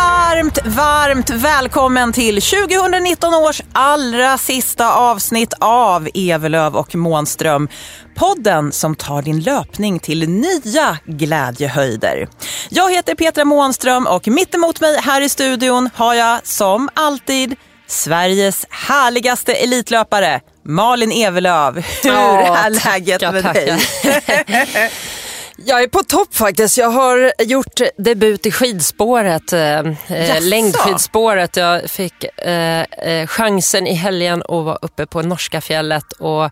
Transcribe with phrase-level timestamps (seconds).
[0.00, 7.68] Varmt, varmt välkommen till 2019 års allra sista avsnitt av Evelöv och Månström.
[8.14, 12.28] Podden som tar din löpning till nya glädjehöjder.
[12.68, 17.56] Jag heter Petra Månström och mitt emot mig här i studion har jag som alltid
[17.86, 21.74] Sveriges härligaste elitlöpare Malin Evelöv.
[22.02, 24.90] Hur Ja, är läget tackar, med dig?
[25.64, 26.78] Jag är på topp faktiskt.
[26.78, 31.56] Jag har gjort debut i skidspåret, eh, eh, längdskidspåret.
[31.56, 36.50] Jag fick eh, eh, chansen i helgen att vara uppe på norska fjället och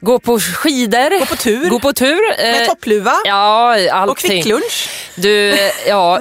[0.00, 1.18] gå på skidor.
[1.20, 1.70] Gå på tur.
[1.70, 2.42] Gå på tur.
[2.52, 4.10] Med eh, toppluva Ja, allting.
[4.10, 4.90] och kvicklunch.
[5.14, 5.56] Du,
[5.88, 6.20] ja,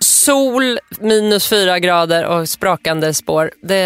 [0.00, 3.50] sol, minus fyra grader och sprakande spår.
[3.62, 3.78] Det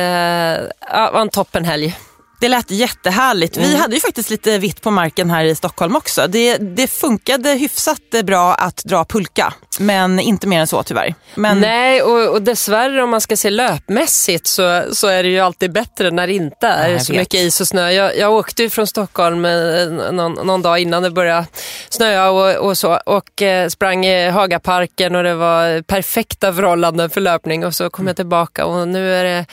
[0.93, 1.97] ja, var en toppenhelg.
[2.41, 3.57] Det lät jättehärligt.
[3.57, 3.71] Mm.
[3.71, 6.27] Vi hade ju faktiskt lite vitt på marken här i Stockholm också.
[6.27, 11.15] Det, det funkade hyfsat bra att dra pulka, men inte mer än så tyvärr.
[11.35, 15.41] Men Nej, och, och dessvärre om man ska se löpmässigt så, så är det ju
[15.41, 17.21] alltid bättre när det inte är Nej, så vet.
[17.21, 17.91] mycket is och snö.
[17.91, 21.47] Jag, jag åkte ju från Stockholm eh, någon, någon dag innan det började
[21.89, 27.21] snöa och, och så och eh, sprang i Hagaparken och det var perfekta förhållanden för
[27.21, 29.47] löpning och så kom jag tillbaka och nu är det,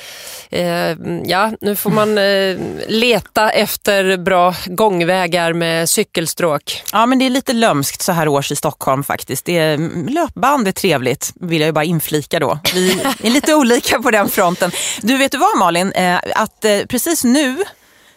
[0.49, 2.57] eh, ja, nu får man eh,
[2.87, 6.83] leta efter bra gångvägar med cykelstråk.
[6.91, 9.45] Ja, men det är lite lömskt så här års i Stockholm faktiskt.
[9.45, 9.77] Det är,
[10.09, 12.59] löpband är trevligt, vill jag ju bara inflika då.
[12.73, 12.91] Vi
[13.23, 14.71] är lite olika på den fronten.
[15.01, 15.91] Du, vet du vad Malin?
[15.91, 17.63] Eh, att eh, precis nu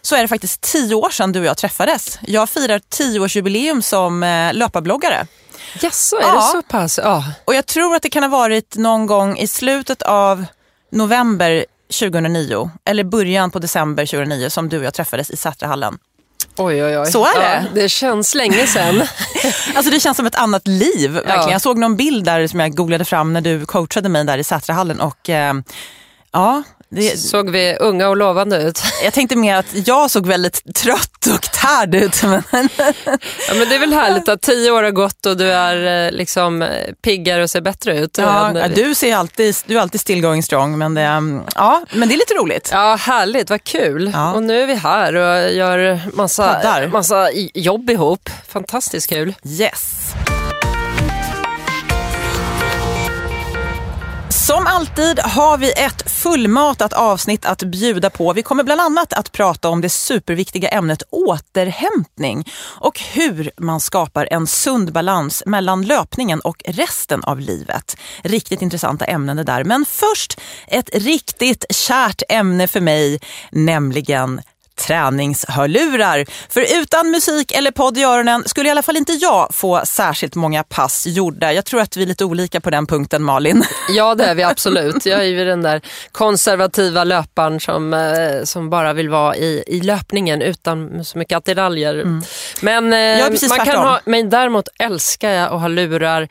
[0.02, 2.18] så är det faktiskt tio år sedan du och jag träffades.
[2.22, 5.26] Jag firar tioårsjubileum som eh, löparbloggare.
[5.80, 6.34] Jaså, är Ja.
[6.34, 6.98] det så pass?
[7.02, 7.24] Ja.
[7.44, 10.44] Och jag tror att det kan ha varit någon gång i slutet av
[10.92, 15.98] november 2009 eller början på december 2009 som du och jag träffades i Sätrahallen.
[16.56, 17.06] Oj, oj, oj.
[17.06, 17.62] Så är det.
[17.62, 19.02] Ja, det känns länge sedan.
[19.74, 21.10] Alltså det känns som ett annat liv.
[21.10, 21.40] Verkligen.
[21.40, 21.50] Ja.
[21.50, 24.44] Jag såg någon bild där som jag googlade fram när du coachade mig där i
[24.44, 25.54] Sätrahallen och eh,
[26.32, 28.82] ja, det, Såg vi unga och lovande ut?
[29.04, 32.22] jag tänkte mer att jag såg väldigt trött och tärd ut.
[32.22, 32.42] Men,
[33.48, 36.12] Ja, men det är väl härligt att tio år har gått och du är eh,
[36.12, 36.68] liksom
[37.02, 38.18] piggare och ser bättre ut.
[38.18, 41.82] ja, Men- du, ser alltid, du är alltid still going strong men det, mm, ja,
[41.92, 42.68] men det är lite roligt.
[42.72, 44.10] Ja, härligt, vad kul.
[44.14, 44.32] Ja.
[44.32, 46.88] Och nu är vi här och gör massa, Poddar.
[46.88, 48.30] massa jobb ihop.
[48.48, 49.34] Fantastiskt kul.
[49.44, 49.94] Yes.
[54.46, 58.32] Som alltid har vi ett fullmatat avsnitt att bjuda på.
[58.32, 62.44] Vi kommer bland annat att prata om det superviktiga ämnet återhämtning
[62.80, 67.96] och hur man skapar en sund balans mellan löpningen och resten av livet.
[68.22, 69.64] Riktigt intressanta ämnen det där.
[69.64, 73.20] Men först ett riktigt kärt ämne för mig,
[73.50, 74.40] nämligen
[74.76, 76.26] träningshörlurar.
[76.48, 80.34] För utan musik eller podd i öronen skulle i alla fall inte jag få särskilt
[80.34, 81.52] många pass gjorda.
[81.52, 83.64] Jag tror att vi är lite olika på den punkten Malin.
[83.88, 85.06] Ja, det är vi absolut.
[85.06, 85.80] Jag är ju den där
[86.12, 92.04] konservativa löparen som, eh, som bara vill vara i, i löpningen utan så mycket attiraljer.
[92.60, 96.28] Men, eh, är man kan ha, men däremot älskar jag att ha lurar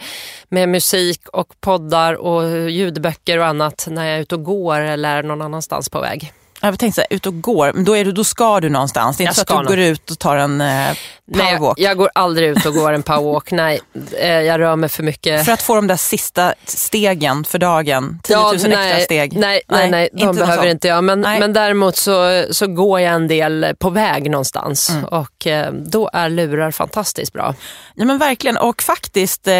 [0.50, 5.24] med musik och poddar och ljudböcker och annat när jag är ute och går eller
[5.24, 6.33] någon annanstans på väg.
[6.65, 9.17] Jag tänkte så här, ut och går, men då, är du, då ska du någonstans.
[9.17, 9.65] Det är inte Jag så att du nog.
[9.67, 10.97] går ut och tar en eh, Nej,
[11.27, 11.79] powerwalk.
[11.79, 13.51] jag går aldrig ut och går en powerwalk.
[13.51, 13.79] Nej,
[14.19, 15.45] eh, jag rör mig för mycket.
[15.45, 19.38] För att få de där sista stegen för dagen, 10 000 extra nej, steg.
[19.38, 21.03] Nej, nej, nej, de någon behöver inte jag.
[21.03, 21.39] Men, Nej.
[21.39, 25.06] men däremot så, så går jag en del på väg någonstans Mm.
[25.06, 27.56] och eh, då är lurar fantastiskt bra.
[27.95, 29.53] Ja men verkligen och faktiskt eh,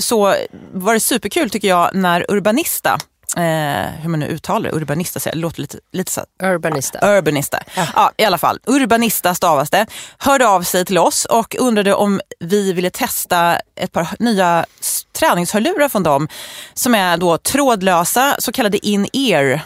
[0.00, 0.34] så
[0.72, 2.98] var det superkul tycker jag när Urbanista
[3.36, 7.16] hur man nu uttalar det, Urbanista, det låter lite, lite så Urbanista.
[7.18, 7.58] Urbanista.
[7.76, 8.12] Ja.
[8.16, 8.58] i alla fall.
[8.66, 9.86] Urbanista stavas det.
[10.18, 14.66] Hörde av sig till oss och undrade om vi ville testa ett par nya
[15.18, 16.28] träningshörlurar från dem
[16.74, 19.60] som är då trådlösa, så kallade in-ear.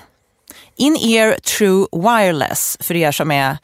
[0.76, 3.58] In-ear true wireless för er som är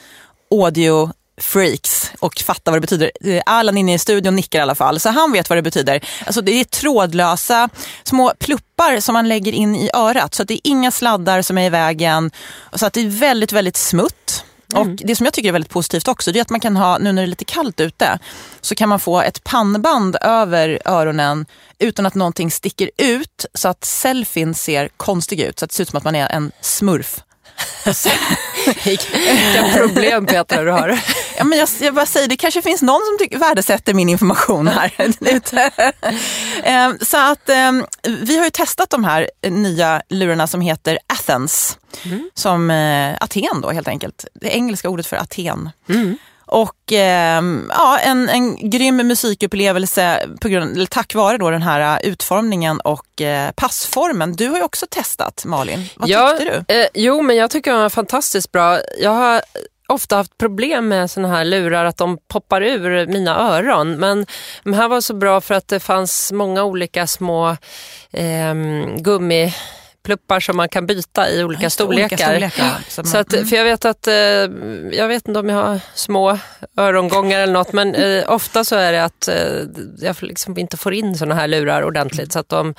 [0.51, 1.11] audio
[1.43, 3.11] freaks och fattar vad det betyder.
[3.21, 6.01] Eh, Allan inne i studion nickar i alla fall, så han vet vad det betyder.
[6.27, 7.69] Alltså det är trådlösa
[8.05, 11.59] små pluppar som man lägger in i örat så att det är inga sladdar som
[11.59, 12.31] är i vägen.
[12.73, 14.45] Så att det är väldigt, väldigt smutt.
[14.75, 16.99] Och Det som jag tycker är väldigt positivt också det är att man kan ha,
[16.99, 18.19] nu när det är lite kallt ute,
[18.61, 21.47] så kan man få ett pannband över öronen
[21.79, 25.59] utan att någonting sticker ut så att selfien ser konstig ut.
[25.59, 27.21] Så att det ser ut som att man är en smurf.
[29.25, 31.01] Vilka problem Petra du har.
[31.39, 34.69] Ja, men jag, jag bara säger, det kanske finns någon som tycker, värdesätter min information
[34.69, 34.93] här.
[36.63, 41.79] Ehm, så att ehm, vi har ju testat de här nya lurarna som heter Athens.
[42.35, 44.25] Som eh, Aten då helt enkelt.
[44.35, 45.71] Det engelska ordet för Aten.
[46.51, 51.81] Och ehm, ja, en, en grym musikupplevelse på grund, eller tack vare då den här
[52.05, 54.33] eh, utformningen och eh, passformen.
[54.33, 55.89] Du har ju också testat Malin.
[55.97, 56.75] Vad ja, tyckte du?
[56.75, 58.79] Eh, jo, men jag tycker de är fantastiskt bra.
[59.01, 59.43] Jag har
[59.89, 63.97] ofta haft problem med såna här lurar, att de poppar ur mina öron.
[63.97, 64.27] Men
[64.65, 67.57] de här var så bra för att det fanns många olika små
[68.11, 68.55] eh,
[70.05, 72.05] gummipluppar som man kan byta i olika storlekar.
[72.05, 74.15] olika storlekar, som Så att, för jag vet att, eh,
[74.93, 76.39] jag vet inte om jag har små
[76.79, 79.35] örongångar eller något, men eh, ofta så är det att eh,
[80.01, 82.75] jag liksom inte får in såna här lurar ordentligt så att de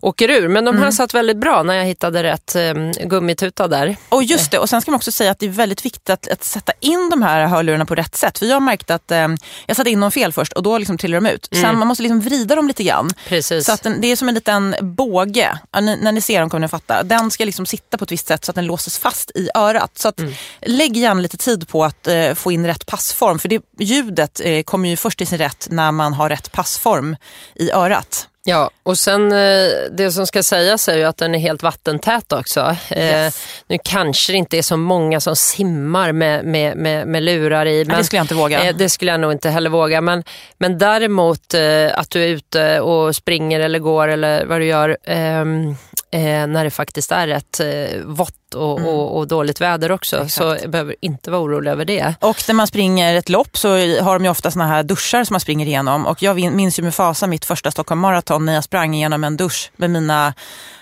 [0.00, 0.48] åker ur.
[0.48, 0.82] Men de Mm.
[0.82, 2.56] här satt väldigt bra när jag hittade rätt
[3.04, 3.96] gummituta där.
[4.08, 6.28] Och just det, och sen ska man också säga att det är väldigt viktigt att,
[6.28, 8.38] att sätta in de här hörlurarna på rätt sätt.
[8.38, 9.28] För jag har märkt att eh,
[9.66, 11.48] jag satte in dem fel först och då liksom trillar de ut.
[11.52, 13.10] Sen man måste liksom vrida dem lite grann.
[13.28, 13.66] Precis.
[13.66, 15.58] Så att den, det är som en liten båge.
[15.72, 17.02] Ja, ni, när ni ser dem ni att fatta.
[17.02, 19.98] Den ska liksom sitta på ett visst sätt så att den låses fast i örat.
[19.98, 20.20] Så att
[20.60, 23.38] lägg gärna lite tid på att eh, få in rätt passform.
[23.38, 27.16] För det ljudet eh, kommer ju först i sin rätt när man har rätt passform
[27.54, 28.26] i örat.
[28.44, 32.32] Ja, och sen eh, det som ska sägas är ju att den är helt vattentät
[32.32, 32.76] också.
[32.88, 33.46] Eh, Yes.
[33.68, 37.84] Nu kanske det inte är så många som simmar med, med, med, med lurar i.
[37.84, 38.62] det skulle jag inte våga.
[38.64, 40.00] Eh, det skulle jag nog inte heller våga.
[40.00, 40.24] Men,
[40.58, 44.96] men däremot eh, att du är ute och springer eller går eller vad du gör
[45.04, 45.76] ehm,
[46.10, 50.28] eh, när det faktiskt är rätt eh, vått och, och, och dåligt väder också.
[50.28, 52.14] Så jag behöver inte vara orolig över det.
[52.20, 53.68] Och när man springer ett lopp så
[54.02, 56.06] har de ju ofta såna här duschar som man springer igenom.
[56.06, 59.36] Och jag minns ju med fasa mitt första Stockholm Marathon när jag sprang igenom en
[59.36, 60.34] dusch med mina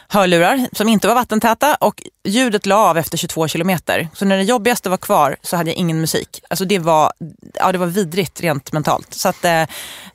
[0.08, 4.08] hörlurar som inte var vattentäta och ljudet la av efter 22 kilometer.
[4.14, 6.42] Så när det jobbigaste var kvar så hade jag ingen musik.
[6.50, 7.12] Alltså det var,
[7.54, 9.14] ja, det var vidrigt rent mentalt.
[9.14, 9.62] Så att, eh,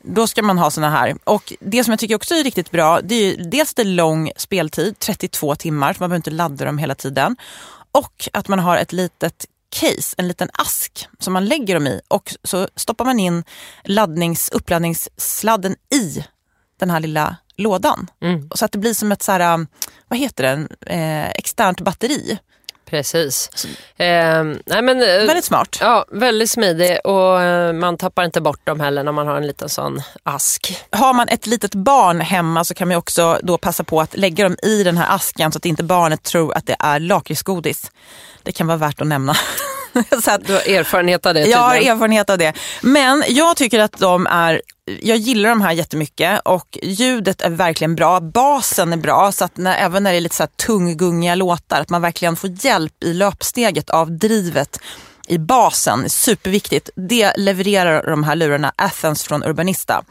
[0.02, 1.16] då ska man ha såna här.
[1.24, 3.86] Och det som jag tycker också är riktigt bra, det är ju dels det är
[3.86, 7.36] lång speltid, 32 timmar, så man behöver inte ladda dem hela tiden.
[7.92, 12.02] Och att man har ett litet case, en liten ask som man lägger dem i
[12.08, 13.44] och så stoppar man in
[13.84, 16.26] laddnings, uppladdningssladden i
[16.80, 18.08] den här lilla lådan.
[18.22, 18.50] Mm.
[18.56, 19.68] Så att det blir som ett så här,
[20.08, 22.40] vad heter det, eh, externt batteri.
[22.90, 23.50] Precis.
[23.98, 25.78] Eh, nej men, eh, Väldigt smart.
[25.82, 29.48] Ja, väldigt smidig och eh, man tappar inte bort dem heller när man har en
[29.48, 30.84] liten sån ask.
[30.92, 34.44] Har man ett litet barn hemma så kan man också då passa på att lägga
[34.44, 37.92] dem i den här asken så att inte barnet tror att det är lakritsgodis.
[38.44, 39.34] Det kan vara värt att nämna.
[40.24, 41.96] så att, Du har erfarenhet av det Jag har tydligen.
[41.96, 42.54] erfarenhet av det.
[42.82, 47.96] Men jag tycker att de är, jag gillar de här jättemycket och ljudet är verkligen
[47.96, 48.20] bra.
[48.20, 51.82] Basen är bra så att när, även när det är lite så här tunggungiga låtar,
[51.82, 54.80] att man verkligen får hjälp i löpsteget av drivet
[55.28, 56.10] i basen.
[56.10, 56.90] Superviktigt.
[56.96, 60.04] Det levererar de här lurarna Athens från Urbanista.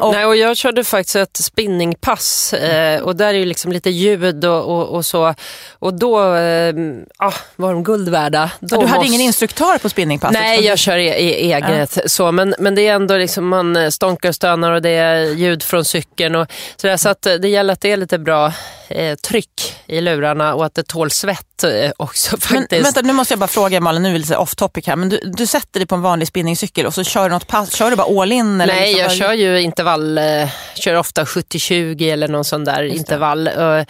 [0.00, 3.90] Och- Nej, och jag körde faktiskt ett spinningpass eh, och där är ju liksom lite
[3.90, 5.34] ljud och, och, och så.
[5.78, 6.74] Och då eh,
[7.18, 8.50] ah, var de guld värda.
[8.60, 10.40] Då du hade måste- ingen instruktör på spinningpasset?
[10.40, 11.98] Nej, jag kör e- e- eget.
[12.06, 15.16] Så, men, men det är ändå liksom man eh, stånkar och stönar och det är
[15.34, 16.34] ljud från cykeln.
[16.34, 16.46] Och
[16.76, 18.52] sådär, så att eh, det gäller att det är lite bra
[18.88, 22.86] eh, tryck i lurarna och att det tål svett eh, också Men faktiskt.
[22.86, 25.08] vänta, nu måste jag bara fråga Malin, nu är det lite off topic här, men
[25.08, 27.90] du, du sätter dig på en vanlig spinningcykel och så kör du något pass, kör
[27.90, 28.60] du bara all in?
[28.60, 32.64] Eller Nej, liksom jag bara- kör ju intervall, eh, kör ofta 70-20 eller någon sån
[32.64, 33.46] där intervall.
[33.48, 33.82] eh,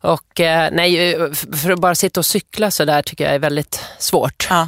[0.00, 0.40] Och
[0.72, 1.16] nej,
[1.62, 4.46] för att bara sitta och cykla så där tycker jag är väldigt svårt.
[4.50, 4.66] Ja.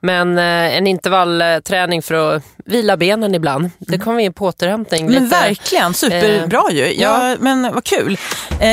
[0.00, 5.04] Men en intervallträning för att vila benen ibland, det kommer vi in på återhämtning.
[5.04, 5.26] Men lite.
[5.36, 6.94] verkligen, superbra ju.
[7.00, 7.36] Ja, ja.
[7.40, 8.18] Men vad kul.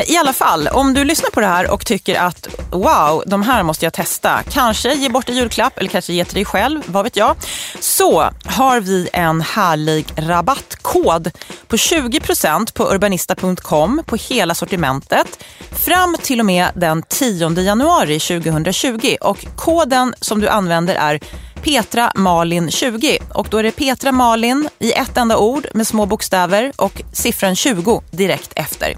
[0.05, 3.41] I alla fall, om du lyssnar på det här och tycker att wow, Wow, de
[3.41, 4.43] här måste jag testa.
[4.49, 7.35] Kanske ge bort en julklapp eller kanske ge till dig själv, vad vet jag.
[7.79, 11.31] Så har vi en härlig rabattkod
[11.67, 19.15] på 20% på urbanista.com på hela sortimentet fram till och med den 10 januari 2020.
[19.21, 21.19] Och koden som du använder är
[21.63, 26.05] Petra Malin 20 och då är det Petra Malin i ett enda ord med små
[26.05, 28.97] bokstäver och siffran 20 direkt efter.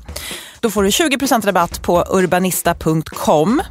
[0.60, 3.62] Då får du 20% rabatt på urbanista.com.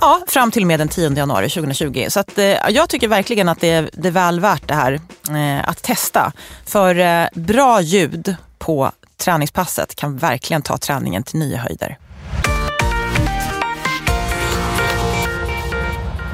[0.00, 2.06] Ja, fram till och med den 10 januari 2020.
[2.08, 5.00] Så att, eh, jag tycker verkligen att det är, det är väl värt det här
[5.30, 6.32] eh, att testa.
[6.66, 11.98] För eh, bra ljud på träningspasset kan verkligen ta träningen till nya höjder.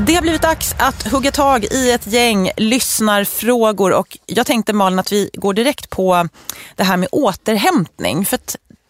[0.06, 4.98] Det har blivit dags att hugga tag i ett gäng lyssnarfrågor och jag tänkte Malin
[4.98, 6.28] att vi går direkt på
[6.76, 8.24] det här med återhämtning.
[8.24, 8.38] För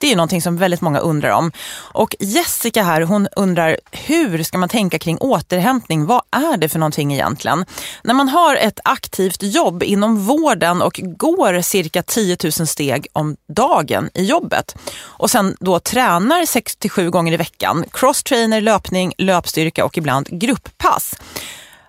[0.02, 1.52] det är någonting som väldigt många undrar om.
[1.76, 6.06] Och Jessica här, hon undrar hur ska man tänka kring återhämtning?
[6.06, 7.64] Vad är det för någonting egentligen?
[8.04, 13.36] När man har ett aktivt jobb inom vården och går cirka 10 000 steg om
[13.48, 19.98] dagen i jobbet och sen då tränar 6-7 gånger i veckan, crosstrainer, löpning, löpstyrka och
[19.98, 21.14] ibland grupppass.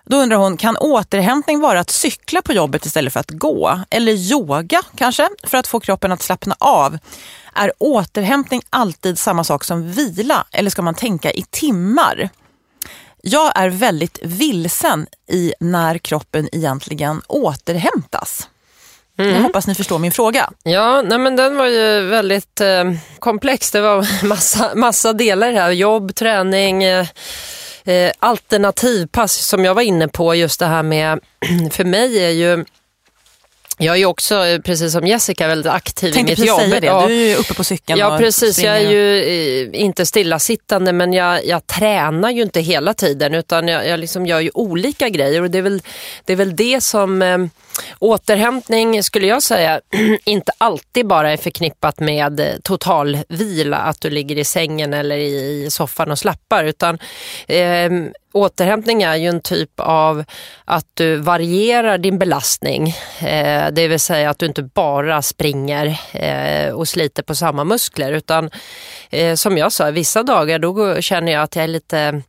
[0.06, 3.80] Då undrar hon, kan återhämtning vara att cykla på jobbet istället för att gå?
[3.90, 6.98] Eller yoga kanske, för att få kroppen att slappna av?
[7.54, 12.28] Är återhämtning alltid samma sak som vila eller ska man tänka i timmar?
[13.22, 18.48] Jag är väldigt vilsen i när kroppen egentligen återhämtas.
[19.18, 19.34] Mm.
[19.34, 20.50] Jag hoppas ni förstår min fråga.
[20.62, 22.84] Ja, nej men den var ju väldigt eh,
[23.18, 23.70] komplex.
[23.70, 25.70] Det var massa, massa delar här.
[25.70, 27.06] Jobb, träning, eh,
[27.84, 30.34] eh alternativpass som jag var inne på.
[30.34, 31.20] Just det här med,
[31.70, 32.64] för mig är ju
[33.78, 36.60] jag är också, eh, precis som Jessica, väldigt aktiv Tänkte i mitt jobb.
[36.60, 37.06] Säga det.
[37.08, 38.58] Du är ju uppe på cykeln Ja, precis.
[38.58, 39.22] Jag är ju
[39.72, 44.26] eh, inte stillasittande, men jag, jag tränar ju inte hela tiden, utan jag, jag liksom
[44.26, 45.42] gör ju olika grejer.
[45.42, 45.82] Och det är väl
[46.24, 47.38] det, är väl det som eh,
[47.98, 49.80] återhämtning, skulle jag säga,
[50.24, 55.16] inte alltid bara är förknippat med eh, total vila, att du ligger i sängen eller
[55.16, 56.98] i, i soffan och slappar, utan
[57.46, 57.90] eh,
[58.34, 60.24] Återhämtning är ju en typ av
[60.64, 62.88] att du varierar din belastning.
[63.18, 68.12] Eh, det vill säga att du inte bara springer eh, och sliter på samma muskler
[68.12, 68.50] utan
[69.10, 72.22] eh, som jag sa, vissa dagar då känner jag att jag är lite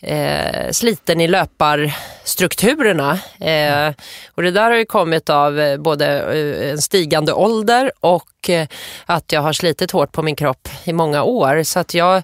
[0.00, 3.18] eh, sliten i löparstrukturerna.
[3.40, 3.94] Eh,
[4.34, 8.68] och det där har ju kommit av eh, både eh, en stigande ålder och eh,
[9.06, 11.62] att jag har slitit hårt på min kropp i många år.
[11.62, 12.22] Så att jag,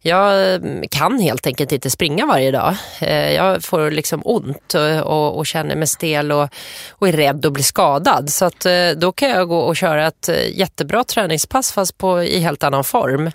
[0.00, 2.76] jag mm, kan helt enkelt inte springa varje dag.
[3.34, 6.48] Jag får liksom ont och, och, och känner mig stel och,
[6.90, 8.30] och är rädd att bli skadad.
[8.30, 12.64] Så att då kan jag gå och köra ett jättebra träningspass fast på, i helt
[12.64, 13.30] annan form.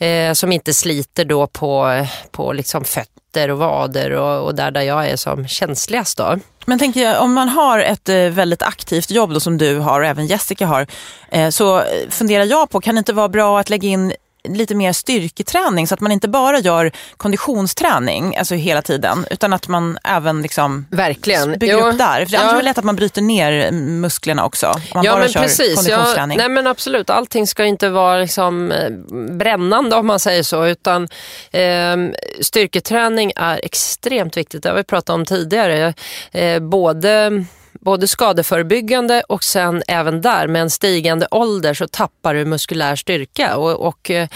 [0.00, 4.82] Eh, som inte sliter då på, på liksom fötter och vader och, och där, där
[4.82, 6.18] jag är som känsligast.
[6.18, 6.38] Då.
[6.66, 10.00] Men tänker jag, om man har ett eh, väldigt aktivt jobb då, som du har
[10.00, 10.86] och även Jessica har,
[11.30, 14.12] eh, så eh, funderar jag på, kan det inte vara bra att lägga in
[14.44, 19.68] lite mer styrketräning så att man inte bara gör konditionsträning alltså hela tiden utan att
[19.68, 21.58] man även liksom Verkligen.
[21.58, 21.86] bygger jo.
[21.86, 22.26] upp där.
[22.26, 22.40] För ja.
[22.40, 24.66] annars är det lätt att man bryter ner musklerna också.
[24.66, 25.74] Om man ja, bara men kör precis.
[25.74, 26.38] konditionsträning.
[26.38, 28.90] Ja, nej men absolut, allting ska inte vara liksom eh,
[29.36, 31.08] brännande om man säger så utan
[31.50, 31.96] eh,
[32.40, 34.62] styrketräning är extremt viktigt.
[34.62, 35.94] Det har vi pratat om tidigare.
[36.32, 37.44] Eh, både
[37.80, 43.56] både skadeförebyggande och sen även där med en stigande ålder så tappar du muskulär styrka
[43.56, 44.28] och, och eh,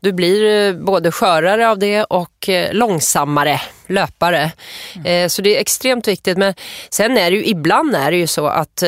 [0.00, 4.52] du blir eh, både skörare av det och eh, långsammare löpare.
[4.96, 5.30] Mm.
[5.30, 6.38] Så det är extremt viktigt.
[6.38, 6.54] Men
[6.90, 8.82] sen är det ju ibland är det ju så att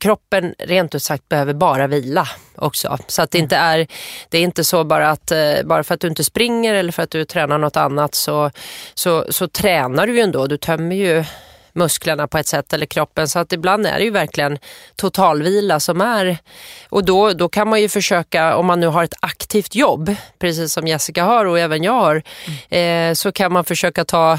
[0.00, 2.98] kroppen rent ut sagt behöver bara vila också.
[3.06, 3.86] Så att det inte är,
[4.28, 5.32] det är inte så bara att
[5.64, 8.50] bara för att du inte springer eller för att du tränar något annat så,
[8.94, 10.46] så, så tränar du ju ändå.
[10.46, 11.24] Du tömmer ju
[11.74, 13.28] musklerna på ett sätt eller kroppen.
[13.28, 14.58] Så att ibland är det ju verkligen
[14.96, 16.38] totalvila som är...
[16.88, 20.72] Och då, då kan man ju försöka, om man nu har ett aktivt jobb, precis
[20.72, 22.22] som Jessica har och även jag har,
[22.70, 23.10] mm.
[23.10, 24.38] eh, så kan man försöka ta,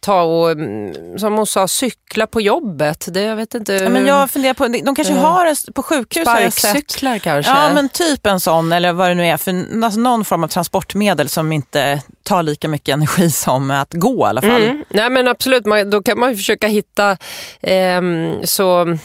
[0.00, 3.06] ta och, mm, som hon sa, cykla på jobbet.
[3.10, 3.74] Det, jag vet inte.
[3.74, 7.52] Ja, men jag funderar på, de kanske uh, har på sjukhus Sparkcyklar kanske?
[7.52, 9.36] Ja, men typ en sån eller vad det nu är.
[9.36, 14.26] För, alltså någon form av transportmedel som inte tar lika mycket energi som att gå
[14.26, 14.62] i alla fall.
[14.62, 14.84] Mm.
[14.88, 17.16] Nej men absolut, man, då kan man försöka hitta
[17.60, 18.02] eh,
[18.44, 18.98] så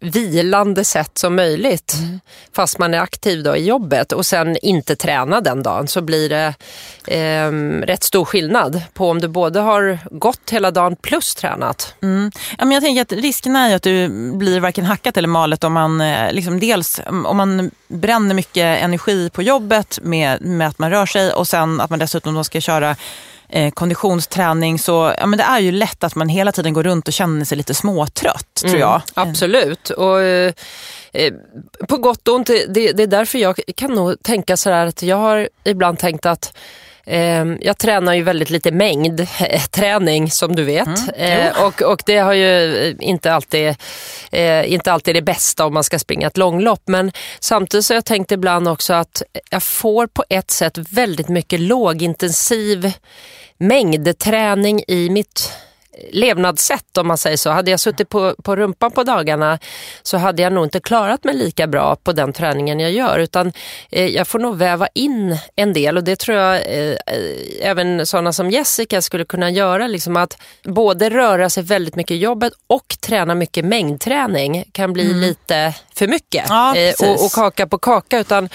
[0.00, 1.94] vilande sätt som möjligt.
[1.98, 2.20] Mm.
[2.52, 6.28] Fast man är aktiv då i jobbet och sen inte träna den dagen så blir
[6.28, 6.54] det
[7.06, 7.52] eh,
[7.86, 11.94] rätt stor skillnad på om du både har gått hela dagen plus tränat.
[12.58, 15.72] Ja, men jag tänker att risken är att du blir varken hackat eller malet om
[15.72, 20.90] man eh, liksom dels om man bränner mycket energi på jobbet med, med att man
[20.90, 22.96] rör sig och sen att man dessutom ska köra
[23.48, 27.08] eh, konditionsträning så ja, men det är ju lätt att man hela tiden går runt
[27.08, 29.02] och känner sig lite småtrött tror jag.
[29.14, 29.90] Absolut.
[29.90, 30.52] Och, eh,
[31.12, 31.32] eh,
[31.88, 35.02] på gott och ont, det, det är därför jag kan nog tänka så här att
[35.02, 36.95] jag har ibland tänkt att eh,
[37.60, 39.26] jag tränar ju väldigt lite mängd
[39.70, 40.88] träning som du vet.
[41.16, 43.74] Eh, och, och det har ju eh, inte alltid,
[44.30, 46.82] eh, inte alltid det bästa om man ska springa ett långlopp.
[46.84, 51.28] Men samtidigt så har jag tänkt ibland också att jag får på ett sätt väldigt
[51.28, 52.92] mycket lågintensiv
[53.58, 55.52] mängdträning i mitt
[56.12, 57.50] levnadssätt om man säger så.
[57.50, 59.58] Hade jag suttit på, på rumpan på dagarna
[60.02, 63.52] så hade jag nog inte klarat mig lika bra på den träningen jag gör utan
[63.90, 66.96] eh, jag får nog väva in en del och det tror jag eh,
[67.60, 69.86] även sådana som Jessica skulle kunna göra.
[69.86, 75.14] Liksom att både röra sig väldigt mycket i jobbet och träna mycket mängdträning kan bli
[75.14, 78.48] lite för mycket Ja, eh, och, och kaka på kaka utan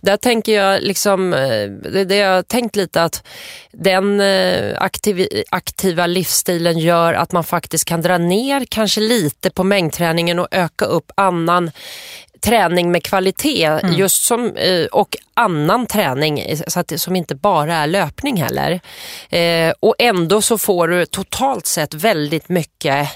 [0.00, 3.26] där tänker jag liksom, eh, det, det jag har tänkt lite att
[3.72, 9.64] den eh, aktiv, aktiva livsstilen gör att man faktiskt kan dra ner kanske lite på
[9.64, 11.70] mängdträningen och öka upp annan
[12.44, 17.86] träning med kvalitet just som, eh, och annan träning så att som inte bara är
[17.86, 18.80] löpning heller.
[19.30, 23.08] Eh, och ändå så får du totalt sett väldigt mycket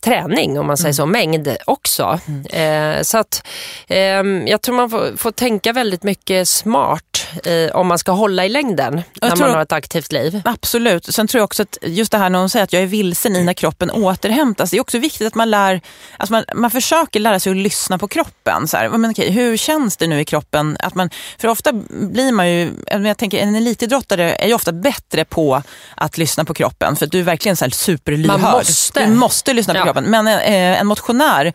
[0.00, 2.20] träning om man säger så, mängd också.
[2.50, 3.46] Eh, så att
[3.88, 3.98] eh,
[4.46, 7.09] jag tror man får, får tänka väldigt mycket smart
[7.44, 10.42] eh, om man ska hålla i längden när tror- man har ett aktivt liv.
[10.44, 11.14] Absolut.
[11.14, 13.36] Sen tror jag också att just det här när hon säger att jag är vilsen
[13.36, 14.70] i när kroppen återhämtas.
[14.70, 15.80] Det är också viktigt att man lär,
[16.16, 18.68] alltså man, man försöker lära sig att lyssna på kroppen.
[18.68, 20.76] Så här, men okej, hur känns det nu i kroppen?
[20.80, 25.24] Att man, för ofta blir man ju, jag tänker en elitidrottare är ju ofta bättre
[25.24, 25.62] på
[25.94, 26.96] att lyssna på kroppen.
[26.96, 28.40] För du är verkligen så här superlyhörd.
[28.40, 29.04] Man måste.
[29.06, 29.84] Du måste lyssna på Ja.
[29.84, 30.04] kroppen.
[30.04, 31.52] Men eh, en motionär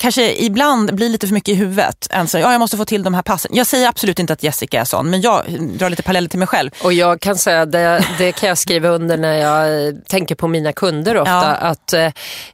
[0.00, 2.06] kanske ibland blir lite för mycket i huvudet.
[2.10, 3.50] En så, ja, jag måste få till de här passen.
[3.54, 6.48] Jag säger absolut inte att Jessica är sån, men jag drar lite paralleller till mig
[6.48, 6.70] själv.
[6.82, 10.48] Och jag kan säga, det, det kan jag skriva under när jag eh, tänker på
[10.48, 11.44] mina kunder ofta, Ja.
[11.44, 11.92] att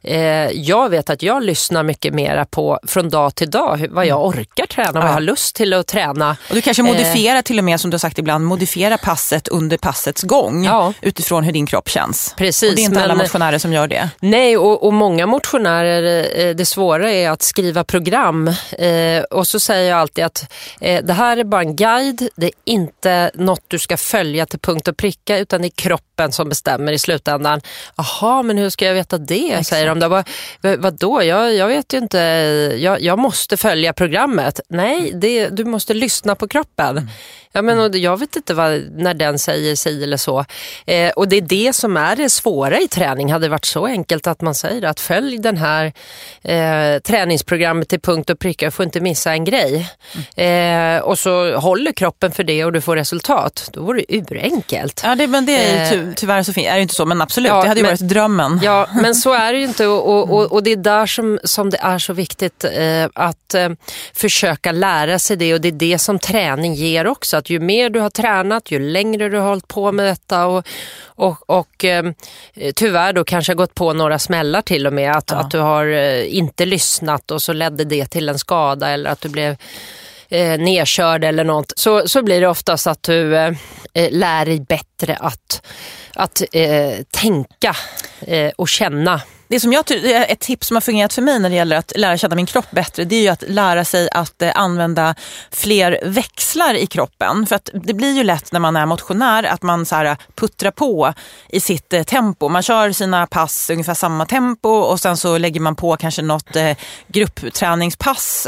[0.03, 4.25] eh, jag vet att jag lyssnar mycket mera på från dag till dag vad jag
[4.25, 6.37] orkar träna, vad jag har lust till att träna.
[6.49, 6.87] Och du kanske Eh.
[6.87, 10.93] modifierar till och med, som du har sagt ibland, modifiera passet under passets gång Ja.
[11.01, 12.33] utifrån hur din kropp känns.
[12.37, 14.09] Precis, och det är inte alla men- motionärer som gör det.
[14.19, 18.47] Nej, och, och många motionärer, eh, det svåra är att skriva program.
[18.77, 22.45] Eh, och så säger jag alltid att eh, det här är bara en guide, det
[22.45, 26.49] är inte något du ska följa till punkt och pricka, utan det är kroppen som
[26.49, 27.61] bestämmer i slutändan.
[27.97, 29.67] Jaha, men hur ska jag veta det?
[29.67, 29.99] Säger de.
[29.99, 30.07] då.
[30.07, 30.29] Vad,
[30.61, 31.23] vad, vadå?
[31.23, 32.17] Jag, jag vet ju inte,
[32.79, 34.59] jag, jag måste följa programmet.
[34.69, 37.09] Nej, det, du måste lyssna på kroppen.
[37.53, 40.45] Ja, men, och jag vet inte vad, när den säger sig eller så.
[40.85, 43.31] Eh, och det är det som är det svåra i träning.
[43.31, 45.93] Hade det varit så enkelt att man säger att följ den här
[46.41, 49.89] eh, träningsprogrammet till punkt och pricka, jag får inte missa en grej.
[50.35, 53.69] Eh, och så håller kroppen för det och du får resultat.
[53.73, 55.01] Då vore det urenkelt.
[55.03, 55.89] Ja, det, men det är ju Eh.
[55.89, 58.59] ty, tyvärr så är det inte så, men absolut, Ja, det hade men- varit drömmen.
[58.63, 61.39] Ja, men så är det ju inte och, och, och, och det är där som,
[61.43, 63.69] som det är så viktigt eh, att eh,
[64.13, 67.40] försöka lära sig det och det är det som träning ger också.
[67.41, 70.67] Att ju mer du har tränat, ju längre du har hållit på med detta och,
[71.05, 72.11] och, och eh,
[72.75, 75.15] tyvärr då kanske gått på några smällar till och med.
[75.15, 79.09] Att, att du har eh, inte lyssnat och så ledde det till en skada eller
[79.09, 79.55] att du blev
[80.29, 83.53] eh, nedkörd eller något, så, så blir det oftast att du eh,
[83.93, 85.67] eh, lär dig bättre att,
[86.13, 87.75] att eh, tänka
[88.21, 89.21] eh, och känna.
[89.51, 89.85] Det som jag
[90.31, 92.71] ett tips som har fungerat för mig när det gäller att lära känna min kropp
[92.71, 95.15] bättre, det är ju att lära sig att eh, använda
[95.51, 97.45] fler växlar i kroppen.
[97.45, 100.15] För att det blir ju lätt när man är motionär att man så här eh,
[100.35, 101.13] puttrar på
[101.49, 102.49] i sitt eh, tempo.
[102.49, 106.57] Man kör sina pass ungefär samma tempo och sen så lägger man på kanske något
[107.07, 108.47] gruppträningspass.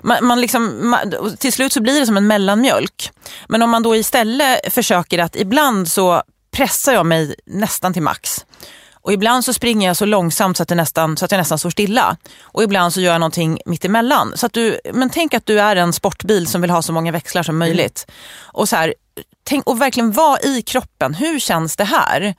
[0.00, 3.10] Man, man liksom, man, till slut så blir det som en mellanmjölk.
[3.48, 8.44] Men om man då istället försöker att ibland så pressar jag mig nästan till max.
[9.08, 11.58] Och ibland så springer jag så långsamt så att, det nästan, så att jag nästan
[11.58, 12.16] står stilla.
[12.42, 14.32] Och ibland så gör jag någonting mitt emellan.
[14.36, 17.12] Så att du, men tänk att du är en sportbil som vill ha så många
[17.12, 18.06] växlar som möjligt.
[18.42, 18.94] Och, så här,
[19.44, 21.14] tänk, och verkligen vara i kroppen.
[21.14, 22.34] Hur känns det här?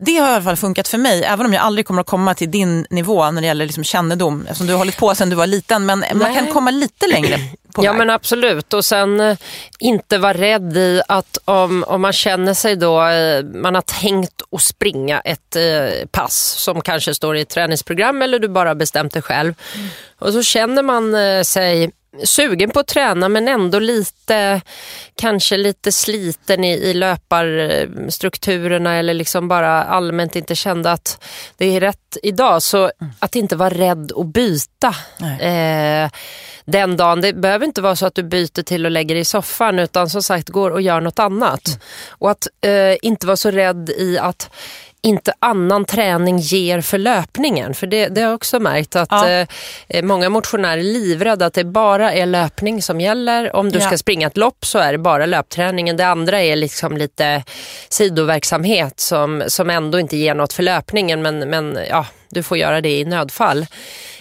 [0.00, 2.34] Det har i alla fall funkat för mig, även om jag aldrig kommer att komma
[2.34, 5.36] till din nivå när det gäller liksom kännedom, eftersom du har hållit på sedan du
[5.36, 5.86] var liten.
[5.86, 6.52] Men man kan Nej.
[6.52, 7.38] komma lite längre,
[7.82, 7.98] Ja väg.
[7.98, 9.36] men absolut och sen eh,
[9.78, 14.42] inte vara rädd i att om, om man känner sig då, eh, man har tänkt
[14.50, 19.12] att springa ett eh, pass som kanske står i ett träningsprogram eller du bara bestämt
[19.12, 19.54] det själv.
[20.18, 21.90] Och så känner man eh, sig
[22.24, 24.60] sugen på att träna men ändå lite,
[25.14, 31.24] kanske lite sliten i, i löparstrukturerna eller liksom bara allmänt inte kände att
[31.56, 32.62] det är rätt idag.
[32.62, 34.94] Så att inte vara rädd att byta
[35.40, 36.10] eh,
[36.64, 37.20] den dagen.
[37.20, 40.10] Det behöver inte vara så att du byter till och lägger dig i soffan utan
[40.10, 41.82] som sagt går och gör något annat.
[42.08, 44.50] Och att eh, inte vara så rädd i att
[45.04, 47.74] inte annan träning ger för löpningen.
[47.74, 49.28] För det, det har jag också märkt att Ja.
[49.88, 53.56] eh, många motionärer är livrädda att det bara är löpning som gäller.
[53.56, 53.86] Om du Ja.
[53.86, 55.96] ska springa ett lopp så är det bara löpträningen.
[55.96, 57.44] Det andra är liksom lite
[57.88, 62.80] sidoverksamhet som, som ändå inte ger något för löpningen men, men ja, du får göra
[62.80, 63.66] det i nödfall.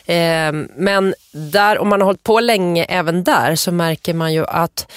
[0.06, 4.46] Eh, men där, om man har hållit på länge även där så märker man ju
[4.46, 4.88] att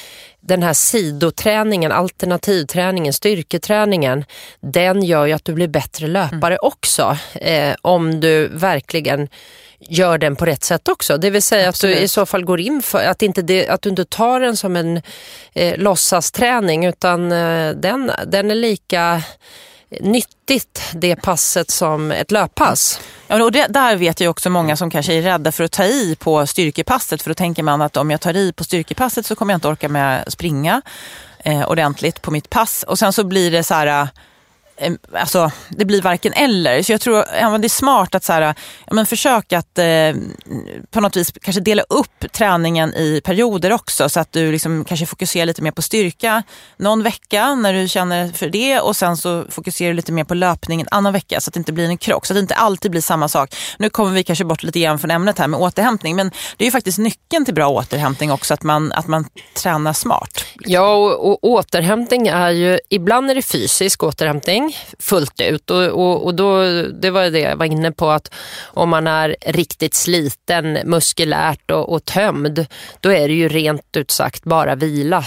[0.46, 4.24] den här sidoträningen, alternativträningen, styrketräningen,
[4.60, 7.18] den gör ju att du blir bättre löpare också.
[7.34, 9.28] Eh, om du verkligen
[9.78, 11.16] gör den på rätt sätt också.
[11.16, 11.98] Det vill säga att du Absolut.
[12.04, 14.76] i så fall går in för att, inte det, att du inte tar den som
[14.76, 15.02] en
[15.54, 19.22] eh, låtsasträning utan eh, den, den är lika
[20.00, 23.00] nyttigt det passet som ett löppass.
[23.26, 25.84] Ja, och det, där vet jag också många som kanske är rädda för att ta
[25.84, 27.22] i på styrkepasset.
[27.22, 29.68] För då tänker man att om jag tar i på styrkepasset så kommer jag inte
[29.68, 30.82] orka med att springa
[31.38, 32.82] eh, ordentligt på mitt pass.
[32.88, 34.08] Och sen så blir det så här...
[34.78, 36.82] Eh, alltså, det blir varken eller.
[36.82, 38.54] Så jag tror ja, det är smart att så här,
[38.86, 40.14] ja, men försöka att eh,
[40.90, 44.08] på något vis kanske dela upp träningen i perioder också.
[44.08, 46.42] Så att du liksom kanske fokuserar lite mer på styrka
[46.76, 48.80] någon vecka när du känner för det.
[48.80, 51.40] Och sen så fokuserar du lite mer på löpning en annan vecka.
[51.40, 52.26] Så att det inte blir en krock.
[52.26, 53.56] Så att det inte alltid blir samma sak.
[53.78, 56.16] Nu kommer vi kanske bort lite grann från ämnet här med återhämtning.
[56.16, 58.54] Men det är ju faktiskt nyckeln till bra återhämtning också.
[58.54, 60.44] Att man, att man tränar smart.
[60.58, 64.65] Ja, och, och återhämtning är ju, ibland är det fysisk återhämtning
[64.98, 65.70] fullt ut.
[65.70, 69.36] Och, och, och då, det var det jag var inne på att om man är
[69.46, 72.66] riktigt sliten, muskulärt och, och tömd,
[73.00, 75.24] då är det ju rent ut sagt bara vila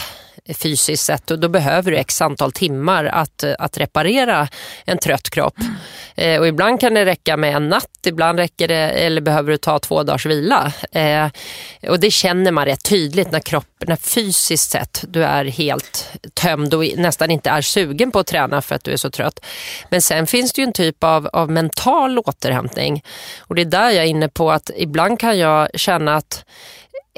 [0.53, 4.47] fysiskt sett och då behöver du x antal timmar att, att reparera
[4.85, 5.57] en trött kropp.
[6.15, 9.57] Eh, och ibland kan det räcka med en natt, ibland räcker det, eller behöver du
[9.57, 10.73] ta två dagars vila.
[10.91, 11.27] Eh,
[11.88, 16.73] och det känner man rätt tydligt när kroppen, när fysiskt sett du är helt tömd
[16.73, 19.45] och nästan inte är sugen på att träna för att du är så trött.
[19.89, 23.03] Men sen finns det ju en typ av, av mental återhämtning
[23.39, 26.45] och det är där jag är inne på att ibland kan jag känna att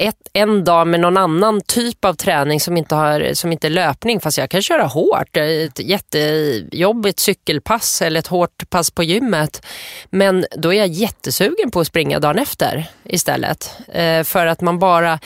[0.02, 3.70] ett, en dag med någon annan typ av träning som inte, har, som inte är
[3.70, 9.66] löpning fast jag kan köra hårt, ett jättejobbigt cykelpass eller ett hårt pass på gymmet.
[10.10, 13.76] Men då är jag jättesugen på att springa dagen efter istället.
[13.88, 15.18] Eh, för att man bara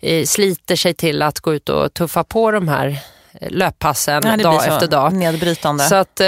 [0.00, 2.98] eh, sliter sig till att gå ut och tuffa på de här
[3.40, 5.12] löppassen Ja, dag efter dag.
[5.12, 5.84] Nedbrytande.
[5.84, 6.26] Så att eh,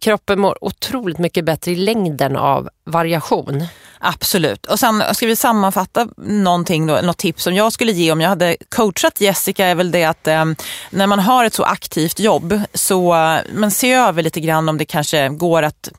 [0.00, 3.66] kroppen mår otroligt mycket bättre i längden av variation.
[3.98, 4.66] Absolut.
[4.66, 8.28] Och sen ska vi sammanfatta någonting då, något tips som jag skulle ge om jag
[8.28, 10.44] hade coachat Jessica är väl det att eh,
[10.90, 14.78] när man har ett så aktivt jobb så eh, man ser över lite grann om
[14.78, 15.90] det kanske går att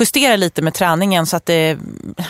[0.00, 1.78] justera lite med träningen så att det,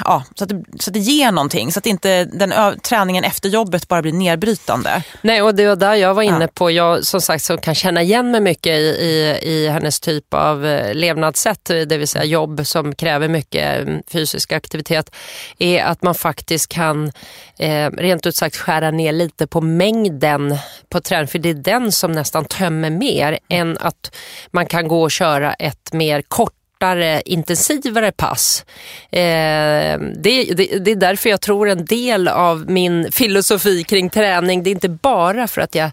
[0.04, 1.72] ja, så att det, så att det ger någonting.
[1.72, 5.02] Så att inte den träningen efter jobbet bara blir nedbrytande.
[5.22, 6.48] Nej, och det var där jag var inne Ja.
[6.54, 10.34] på, jag som sagt som kan känna igen mig mycket i, i, i hennes typ
[10.34, 15.10] av eh, levnadssätt, det vill säga jobb som kräver mycket mm, fysisk aktivitet,
[15.58, 17.12] är att man faktiskt kan
[17.58, 21.92] eh, rent ut sagt skära ner lite på mängden på träning, för det är den
[21.92, 24.14] som nästan tömmer mer än att
[24.50, 28.64] man kan gå och köra ett mer kort kortare, intensivare pass.
[29.10, 34.62] Eh, det, det, det är därför jag tror en del av min filosofi kring träning,
[34.62, 35.90] det är inte bara för att jag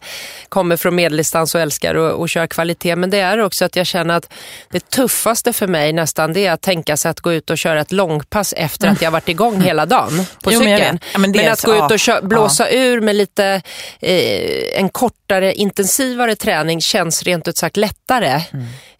[0.49, 3.87] kommer från medeldistans och älskar att och köra kvalitet, men det är också att jag
[3.87, 4.33] känner att
[4.71, 7.81] det tuffaste för mig nästan det är att tänka sig att gå ut och köra
[7.81, 10.99] ett långpass efter att jag varit igång hela dagen på Jo, men cykeln.
[11.13, 13.61] Ja, men är att gå ut ja, och kö- blåsa ur med lite
[13.99, 14.89] eh, en
[15.33, 18.41] kortare, intensivare träning känns rent ut sagt lättare.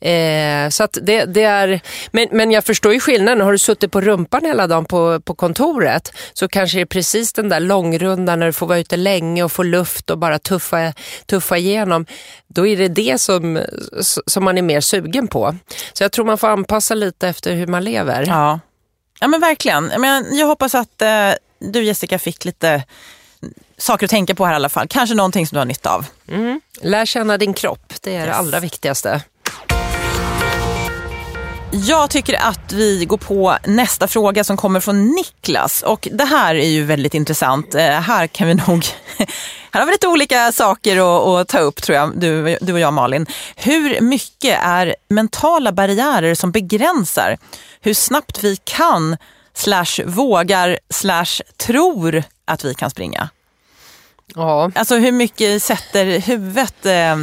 [0.01, 3.41] Eh, så att det, det är, men, men jag förstår ju skillnaden.
[3.41, 7.33] Har du suttit på rumpan hela dagen på, på kontoret så kanske det är precis
[7.33, 10.93] den där långrundan när du får vara ute länge och få luft och bara tuffa,
[11.25, 12.05] tuffa igenom.
[12.47, 13.61] Då är det det som,
[14.27, 15.55] som man är mer sugen på.
[15.93, 18.25] Så jag tror man får anpassa lite efter hur man lever.
[18.27, 18.59] Ja,
[19.19, 19.89] ja men verkligen.
[19.91, 22.83] Jag, menar, jag hoppas att eh, du Jessica fick lite
[23.77, 24.87] saker att tänka på här i alla fall.
[24.87, 26.05] Kanske någonting som du har nytta av.
[26.81, 29.21] Lär känna din kropp, det är det allra viktigaste.
[31.71, 35.81] Jag tycker att vi går på nästa fråga som kommer från Niklas.
[35.81, 37.75] Och det här är ju väldigt intressant.
[37.75, 38.85] Eh, här kan vi nog...
[39.71, 42.79] Här har vi lite olika saker att, att ta upp tror jag, du, du och
[42.79, 43.25] jag Malin.
[43.55, 47.37] Hur mycket är mentala barriärer som begränsar
[47.81, 49.17] hur snabbt vi kan
[49.53, 53.29] slash vågar slash tror att vi kan springa?
[54.35, 54.71] Ja.
[54.75, 57.15] Alltså hur mycket sätter huvudet eh,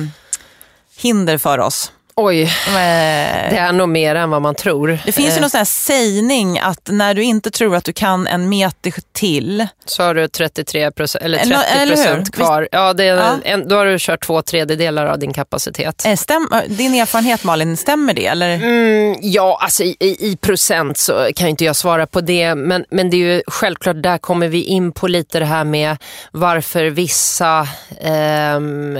[0.97, 1.93] hinder för oss?
[2.23, 4.99] Oj, Eh, det är nog mer än vad man tror.
[5.07, 7.93] Det finns ju Eh, någon sån här sägning att när du inte tror att du
[7.93, 12.69] kan en meter till, Så har du 33 procent, eller 30 Eller- procent kvar.
[12.73, 13.35] Ja, det är Ja.
[13.45, 16.07] En, då har du kört två tredjedelar av din kapacitet.
[16.07, 18.27] eh, stäm, din erfarenhet Malin, stämmer det?
[18.27, 18.55] Eller?
[18.55, 22.55] Mm, ja, alltså i, i, procent så kan inte jag svara på det.
[22.55, 25.97] Men, men det är ju självklart, där kommer vi in på lite det här med
[26.33, 27.69] varför vissa
[28.01, 28.99] ehm,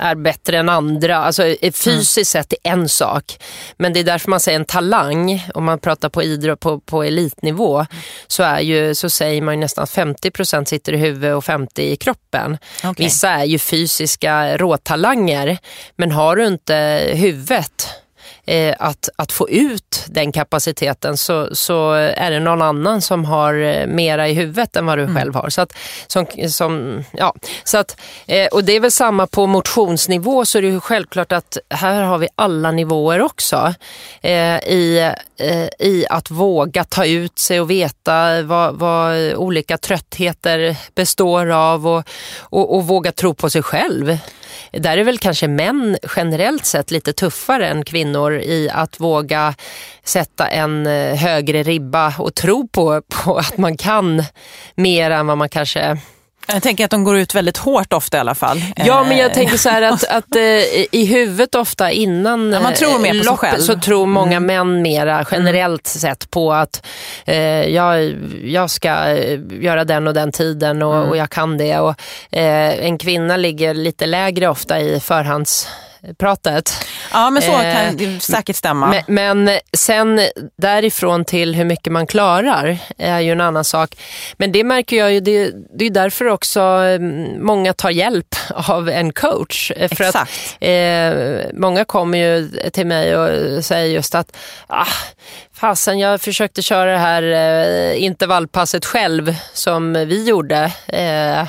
[0.00, 1.16] är bättre än andra.
[1.16, 3.38] Alltså fysiskt sett är en sak.
[3.76, 7.02] Men det är därför man säger en talang, om man pratar på idrott på, på
[7.02, 7.86] elitnivå,
[8.26, 11.96] så, är ju, så säger man ju nästan 50% sitter i huvudet och 50% i
[11.96, 12.58] kroppen.
[12.84, 13.04] Okej.
[13.04, 15.58] Vissa är ju fysiska råtalanger,
[15.96, 17.88] men har du inte huvudet
[18.44, 23.54] eh, att, att få ut den kapaciteten så, så är det någon annan som har
[23.54, 25.48] eh, mera i huvudet än vad du själv har.
[25.48, 25.72] Så att,
[26.06, 30.62] som, som, ja, så att, eh, och det är väl samma på motionsnivå så är
[30.62, 33.74] det ju självklart att här har vi alla nivåer också
[34.20, 40.76] eh, i, eh, i att våga ta ut sig och veta vad, vad olika tröttheter
[40.94, 44.18] består av och, och, och våga tro på sig själv.
[44.72, 49.54] Där är väl kanske män generellt sett lite tuffare än kvinnor i att våga
[50.04, 54.24] sätta en eh, högre ribba och tro på, på att man kan
[54.74, 55.98] mer än vad man kanske...
[56.52, 58.62] Jag tänker att de går ut väldigt hårt ofta i alla fall.
[58.76, 60.42] Ja, men jag Eh, tänker så här att, att eh,
[60.92, 63.54] i huvudet ofta innan Ja, man tror mer på sig loppet själv.
[63.54, 63.66] Mm.
[63.66, 66.86] så tror många män mera generellt sett på att
[67.24, 67.36] eh,
[67.74, 71.08] jag, jag ska eh, göra den och den tiden och, Mm.
[71.08, 71.78] och jag kan det.
[71.78, 71.94] Och,
[72.32, 75.00] eh, en kvinna ligger lite lägre ofta i
[76.00, 76.86] förhandspratet.
[77.12, 78.86] Ja, men så eh, kan det säkert stämma.
[78.86, 79.02] Men,
[79.44, 80.20] men sen
[80.58, 83.96] därifrån till hur mycket man klarar är ju en annan sak.
[84.36, 88.88] Men det märker jag ju, det, det är därför också mm, många tar hjälp av
[88.88, 89.70] en coach.
[89.76, 90.16] Eh, För Exakt.
[90.20, 94.36] att eh, många kommer ju till mig och säger just att
[94.66, 94.86] ah,
[95.54, 100.72] fasen jag försökte köra det här eh, intervallpasset själv som vi gjorde.
[100.86, 101.46] Eh,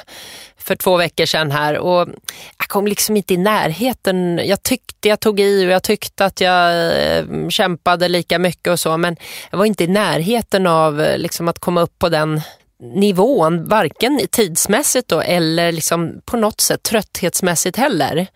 [0.63, 2.09] för två veckor sedan här och
[2.57, 4.41] jag kom liksom inte i närheten.
[4.45, 8.79] Jag tyckte jag tog i och jag tyckte att jag eh, kämpade lika mycket och
[8.79, 9.17] så men
[9.51, 12.41] jag var inte i närheten av eh, liksom, att komma upp på den
[12.81, 18.27] nivån, varken tidsmässigt då, eller liksom på något sätt trötthetsmässigt heller.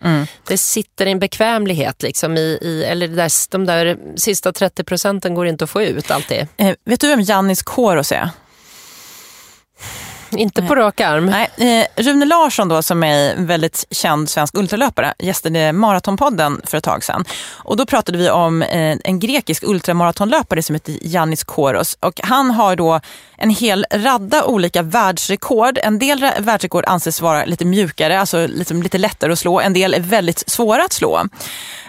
[0.46, 5.46] Det sitter en bekvämlighet liksom i, i eller där, de där sista 30 procenten går
[5.46, 6.46] inte att få ut alltid.
[6.56, 8.30] Eh, vet du vem Jannis Kåros är?
[10.36, 11.26] Inte på rak arm.
[11.26, 16.78] Nej, eh, Rune Larsson då, som är en väldigt känd svensk ultralöpare gästade Maratonpodden för
[16.78, 17.24] ett tag sedan.
[17.52, 21.96] Och då pratade vi om eh, en grekisk ultramaratonlöpare som heter Yannis Koros.
[22.00, 23.00] Och han har då
[23.36, 25.78] en hel radda olika världsrekord.
[25.82, 29.60] En del världsrekord anses vara lite mjukare, alltså liksom lite lättare att slå.
[29.60, 31.22] En del är väldigt svåra att slå.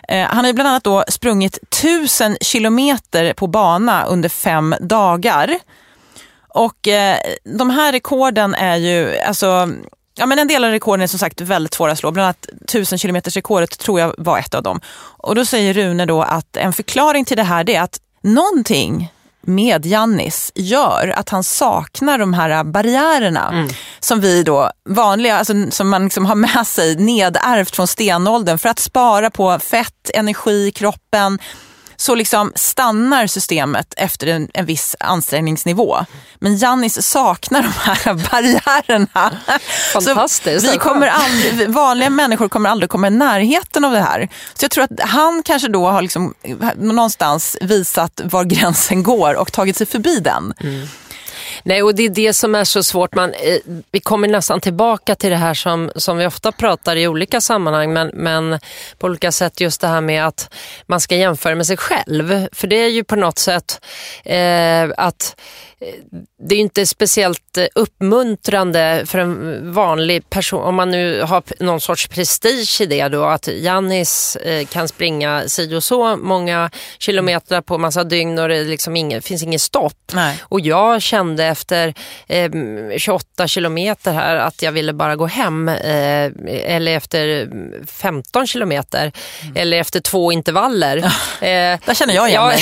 [0.07, 5.59] Eh, han har bland annat då sprungit tusen kilometer på bana under fem dagar.
[6.57, 7.17] Och eh,
[7.57, 9.69] de här rekorden är ju, alltså,
[10.15, 12.11] ja men en del av rekorden är som sagt väldigt svåra att slå.
[12.11, 14.81] Bland annat 1000 km rekordet tror jag var ett av dem.
[14.97, 19.85] Och då säger Rune då att en förklaring till det här är att någonting med
[19.85, 23.67] Jannis gör att han saknar de här barriärerna
[23.99, 28.69] som vi då vanliga, alltså, som man liksom har med sig nedärvt från stenåldern för
[28.69, 31.39] att spara på fett, energi i kroppen
[31.97, 35.97] så liksom stannar systemet efter en, en viss ansträngningsnivå.
[36.39, 39.31] Men Jannis saknar de här barriärerna.
[39.93, 40.65] Fantastiskt.
[40.65, 44.29] Så vi kommer aldrig, vanliga människor kommer aldrig komma i närheten av det här.
[44.53, 46.33] Så jag tror att han kanske då har liksom,
[46.75, 50.53] någonstans visat var gränsen går och tagit sig förbi den.
[51.63, 53.15] Nej, och det är det som är så svårt.
[53.15, 53.57] Man, eh,
[53.91, 57.93] vi kommer nästan tillbaka till det här som, som vi ofta pratar i olika sammanhang,
[57.93, 58.59] men, men
[58.97, 60.53] på olika sätt just det här med att
[60.85, 62.47] man ska jämföra med sig själv.
[62.51, 63.81] För det är ju på något sätt
[64.25, 65.35] eh, att
[66.39, 71.81] det är inte speciellt eh, uppmuntrande för en vanlig person, om man nu har någon
[71.81, 77.61] sorts prestige i det då, att Jannis eh, kan springa si och så många kilometer
[77.61, 80.11] på massa dygn och det liksom inget, finns inget stopp.
[80.13, 80.37] Nej.
[80.41, 81.93] Och jag kände efter
[82.27, 82.51] eh,
[82.97, 85.69] 28 kilometer här att jag ville bara gå hem.
[85.69, 86.31] Eh,
[86.65, 87.49] eller efter
[87.85, 89.11] 15 kilometer.
[89.41, 89.55] Mm.
[89.55, 90.97] Eller efter två intervaller.
[90.97, 91.09] Eh,
[91.85, 92.59] Där känner jag igen ja, mig.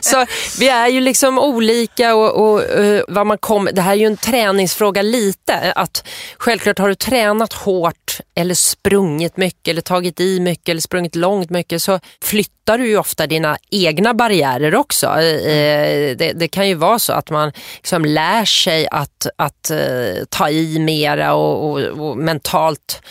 [0.00, 0.26] så
[0.58, 4.06] vi är ju liksom olika och, och och, vad man kom, det här är ju
[4.06, 5.72] en träningsfråga lite.
[5.76, 11.14] Att självklart har du tränat hårt eller sprungit mycket eller tagit i mycket eller sprungit
[11.14, 15.06] långt mycket så flyttar du ju ofta dina egna barriärer också.
[15.06, 16.16] Mm.
[16.16, 20.50] Det, det, kan ju vara så att man liksom lär sig att, att uh, ta
[20.50, 23.02] i mera och, och, och mentalt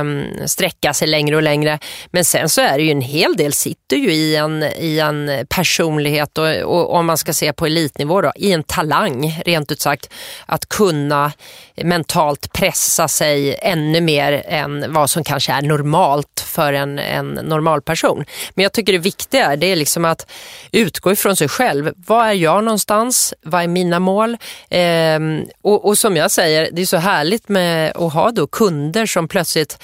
[0.00, 1.78] um, sträcka sig längre och längre.
[2.10, 5.46] Men sen så är det ju en hel del sitter ju i en, i en
[5.48, 9.80] personlighet och, och om man ska se på elitnivå då, i en talang rent ut
[9.80, 10.10] sagt.
[10.46, 11.32] Att kunna
[11.76, 17.82] mentalt pressa sig ännu mer än vad som kanske är normalt för en, en normal
[17.82, 18.24] person.
[18.54, 20.30] Men jag tycker det viktiga är, det är liksom att
[20.72, 21.92] utgå ifrån sig själv.
[21.96, 23.34] Var är jag någonstans?
[23.42, 24.36] Vad är mina mål?
[24.70, 29.06] Ehm, och, och, som jag säger, det är så härligt med att ha då kunder
[29.06, 29.78] som plötsligt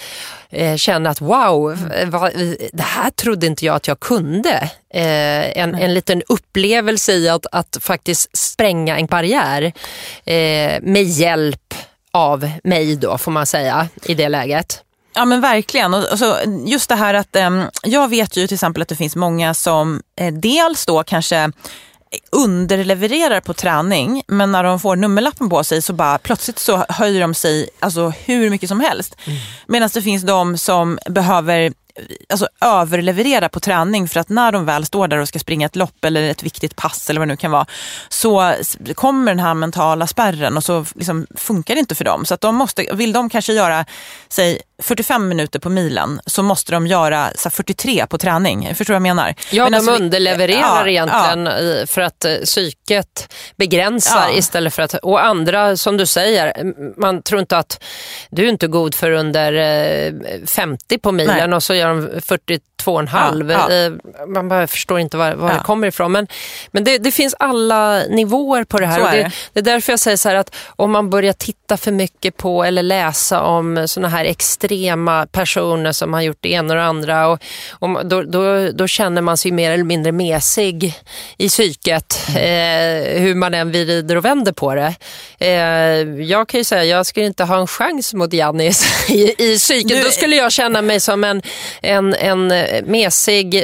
[0.50, 2.32] eh, känner att wow, vad,
[2.72, 4.70] det här trodde inte jag att jag kunde.
[4.94, 9.62] Eh, en, en liten upplevelse i att, att faktiskt spränga en barriär
[10.24, 11.74] eh, med hjälp
[12.12, 14.83] av mig då får man säga i det läget.
[15.14, 15.94] Ja men verkligen.
[15.94, 19.16] Och, så just det här att eh, jag vet ju till exempel att det finns
[19.16, 21.50] många som eh, dels då kanske
[22.32, 27.20] underlevererar på träning men när de får nummerlappen på sig så bara plötsligt så höjer
[27.20, 29.16] de sig alltså, hur mycket som helst.
[29.24, 29.38] Mm.
[29.66, 31.72] Medan det finns de som behöver
[32.28, 35.76] alltså, överleverera på träning för att när de väl står där och ska springa ett
[35.76, 37.66] lopp eller ett viktigt pass eller vad det nu kan vara
[38.08, 38.54] så
[38.94, 42.24] kommer den här mentala spärren och så liksom funkar det inte för dem.
[42.24, 43.84] Så att de måste, vill de kanske göra
[44.28, 48.74] säg 45 minuter på milen så måste de göra så 43 på träning.
[48.74, 49.34] Förstår du vad jag menar?
[49.50, 51.86] Ja, Men de alltså, underlevererar ja, egentligen ja.
[51.86, 54.38] för att eh, psyket begränsar ja.
[54.38, 54.94] istället för att...
[54.94, 57.82] Och andra, som du säger, man tror inte att
[58.30, 61.56] du är inte god för under 50 eh, på milen Nej.
[61.56, 63.52] och så säger de 40 42,5.
[63.52, 63.86] Ja, ja.
[63.86, 66.12] Eh, man bara förstår inte var, var det kommer ifrån.
[66.12, 66.26] Men,
[66.70, 69.00] men det, det, finns alla nivåer på det här.
[69.00, 72.36] Är det, det, är därför jag säger så att om man börjar titta för mycket
[72.36, 76.84] på eller läsa om såna här extrema personer som har gjort det ena och det
[76.84, 77.28] andra.
[77.28, 80.94] Och, och då, då, då, känner man sig mer eller mindre mesig
[81.36, 82.20] i psyket.
[82.28, 82.42] Mm.
[82.42, 84.94] Eh, hur man än vrider och vänder på det.
[85.38, 85.50] Eh,
[86.22, 89.88] jag kan ju säga jag skulle inte ha en chans mot Jannis i, i psyket.
[89.88, 91.42] Du, då skulle jag känna mig som en,
[91.82, 93.54] en, en mesig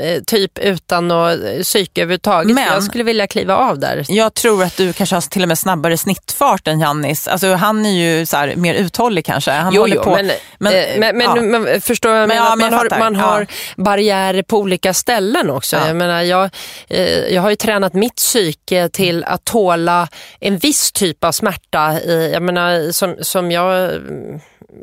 [0.00, 2.54] eh, typ utan något psyke överhuvudtaget.
[2.54, 4.04] Men, jag skulle vilja kliva av där.
[4.08, 7.28] Jag tror att du kanske har till och med snabbare snittfart än Jannis.
[7.28, 9.50] Alltså, han är ju så här, mer uthållig kanske.
[9.50, 10.10] Han jo, jo på.
[10.10, 11.42] men, men, eh, men, men, ja.
[11.42, 15.76] men förstår jag, men, ja, men man, har, man har barriärer på olika ställen också.
[15.76, 15.86] Ja.
[15.86, 16.50] Jag, menar, jag,
[16.88, 20.08] eh, jag har ju tränat mitt psyke till att tåla
[20.40, 22.00] en viss typ av smärta.
[22.32, 23.90] Jag menar, som, som jag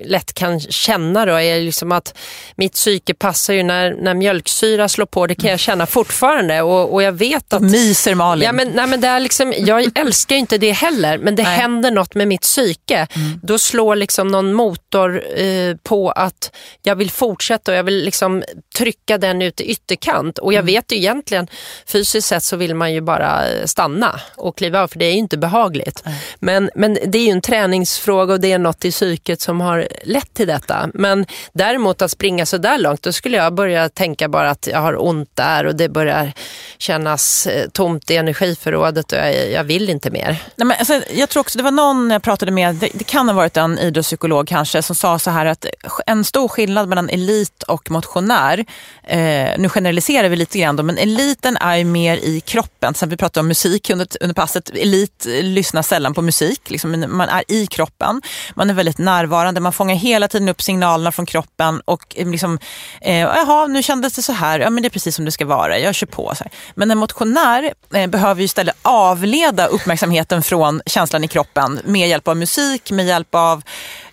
[0.03, 2.17] lätt kan känna då är liksom att
[2.55, 5.27] mitt psyke passar ju när, när mjölksyra slår på.
[5.27, 7.61] Det kan jag känna fortfarande och, och jag vet att...
[7.61, 8.45] Myser Malin.
[8.45, 11.57] Ja, men, nej, men det är liksom, jag älskar inte det heller men det nej.
[11.57, 13.07] händer något med mitt psyke.
[13.15, 13.39] Mm.
[13.43, 16.51] Då slår liksom någon motor eh, på att
[16.83, 18.43] jag vill fortsätta och jag vill liksom
[18.77, 20.37] trycka den ut i ytterkant.
[20.37, 20.73] Och jag mm.
[20.73, 21.47] vet ju egentligen
[21.85, 25.17] fysiskt sett så vill man ju bara stanna och kliva av för det är ju
[25.17, 26.03] inte behagligt.
[26.39, 29.76] Men, men det är ju en träningsfråga och det är något i psyket som har
[29.77, 30.89] har lett till detta.
[30.93, 34.79] Men däremot att springa så där långt, då skulle jag börja tänka bara att jag
[34.79, 36.33] har ont där och det börjar
[36.77, 40.27] kännas eh, tomt i energiförrådet och jag, jag vill inte mer.
[40.55, 43.27] Nej, men alltså, jag tror också, det var någon jag pratade med, det, det kan
[43.27, 45.65] ha varit en idrottspsykolog kanske, som sa så här att
[46.05, 48.65] en stor skillnad mellan elit och motionär,
[49.03, 52.93] eh, nu generaliserar vi lite grann då, men eliten är mer i kroppen.
[52.93, 57.29] Sen vi pratade om musik under, under passet, elit lyssnar sällan på musik, liksom, man
[57.29, 58.21] är i kroppen,
[58.55, 62.59] man är väldigt närvarande, man fångar hela tiden upp signalerna från kroppen och eh, liksom,
[63.01, 65.45] eh, jaha, nu kändes det så här, ja men det är precis som det ska
[65.45, 66.35] vara, jag kör på.
[66.35, 66.53] Så här.
[66.75, 72.27] Men en motionär eh, behöver ju istället avleda uppmärksamheten från känslan i kroppen med hjälp
[72.27, 73.63] av musik, med hjälp av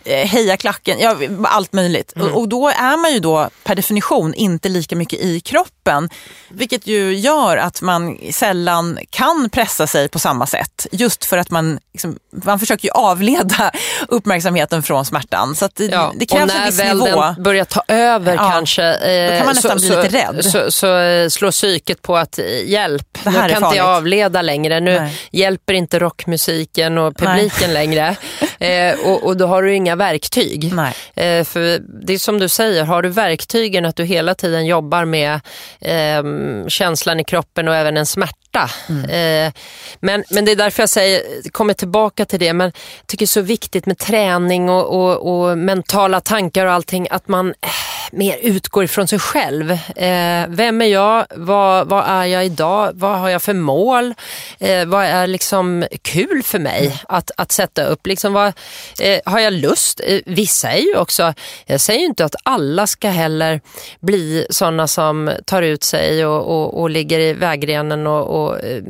[0.07, 2.13] heja klacken, ja, allt möjligt.
[2.17, 2.29] Mm.
[2.29, 6.11] Och, och, då är man ju då per definition inte lika mycket i kroppen.
[6.49, 10.87] Vilket ju gör att man sällan kan pressa sig på samma sätt.
[10.93, 13.71] Just för att man, liksom, man försöker ju avleda
[14.09, 15.55] uppmärksamheten från smärtan.
[15.55, 17.05] Så det, ja, det krävs en viss nivå.
[17.05, 18.85] Och när den börjar ta över ja, kanske.
[18.85, 20.45] Eh, då kan man nästan så, bli lite rädd.
[20.45, 24.43] Så, så, så eh, slår psyket på att eh, hjälp, nu kan inte jag avleda
[24.43, 24.81] längre.
[24.81, 25.19] Nu Nej.
[25.31, 27.75] hjälper inte rockmusiken och publiken Nej.
[27.75, 28.17] längre.
[28.59, 30.73] Eh, och, och då har du inga verktyg.
[31.15, 35.05] Eh, för det är som du säger, har du verktygen att du hela tiden jobbar
[35.05, 35.41] med
[35.81, 36.23] eh,
[36.69, 38.71] känslan i kroppen och även en smärta smärta.
[39.13, 39.53] Eh,
[40.01, 42.67] men, men det är därför jag säger, kommer tillbaka till det, men
[42.99, 47.07] jag tycker det är så viktigt med träning och, och, och mentala tankar och allting,
[47.11, 47.69] att man eh,
[48.13, 49.71] mer utgår ifrån sig själv.
[49.97, 51.27] Eh, vem är jag?
[51.35, 52.91] Vad, vad är jag idag?
[52.95, 54.15] Vad har jag för mål?
[54.59, 58.07] Eh, vad är liksom kul för mig att, att sätta upp?
[58.07, 58.53] Liksom vad,
[59.01, 60.01] eh, har jag lust?
[60.05, 61.35] Eh, vissa är ju också,
[61.67, 63.61] jag säger ju inte att alla ska heller
[64.01, 68.83] bli sådana som tar ut sig och, och, och ligger i vägrenen och, och eh,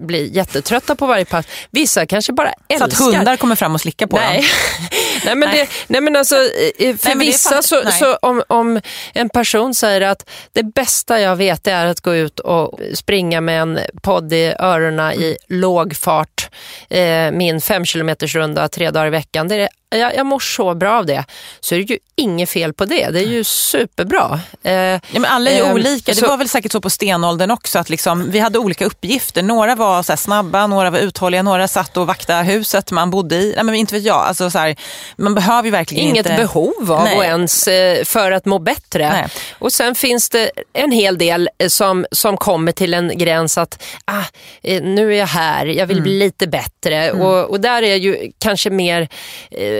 [0.00, 1.46] blir jättetrötta på varje pass.
[1.70, 2.78] Vissa kanske bara älskar.
[2.78, 4.36] Så att hundar kommer fram och slickar på nej.
[4.36, 4.44] dem?
[5.24, 5.58] nej, men Nej.
[5.58, 8.80] Det, nej men alltså, för Nej, det vissa fan- så, så om, om
[9.12, 13.62] en person säger att det bästa jag vet är att gå ut och springa med
[13.62, 16.48] en podd i öronen i låg fart,
[16.88, 19.48] eh, min fem kilometers runda tre dagar i veckan.
[19.48, 21.24] Det är, jag, jag mår så bra av det.
[21.60, 23.10] Så är det ju inget fel på det.
[23.10, 24.40] Det är ju superbra.
[24.62, 26.12] Eh, Ja, men alla är ju Ehm, olika.
[26.12, 27.78] Det så- var väl säkert så på stenåldern också.
[27.78, 29.42] Att liksom, vi hade olika uppgifter.
[29.42, 33.52] Några var så snabba, några var uthålliga, några satt och vaktade huset man bodde i.
[33.56, 34.16] Nej, men inte vet jag.
[34.16, 34.76] Alltså, så här,
[35.16, 36.36] man behöver ju verkligen Inget inte...
[36.42, 37.18] behov av Nej.
[37.18, 39.10] att ens eh, för att må bättre.
[39.10, 39.26] Nej.
[39.58, 43.82] Och sen finns det en hel del eh, som, som kommer till en gräns att
[44.04, 44.22] ah,
[44.62, 46.26] eh, nu är jag här, jag vill bli Mm.
[46.26, 47.12] lite bättre.
[47.12, 49.08] Och, och där är ju kanske mer
[49.50, 49.75] eh,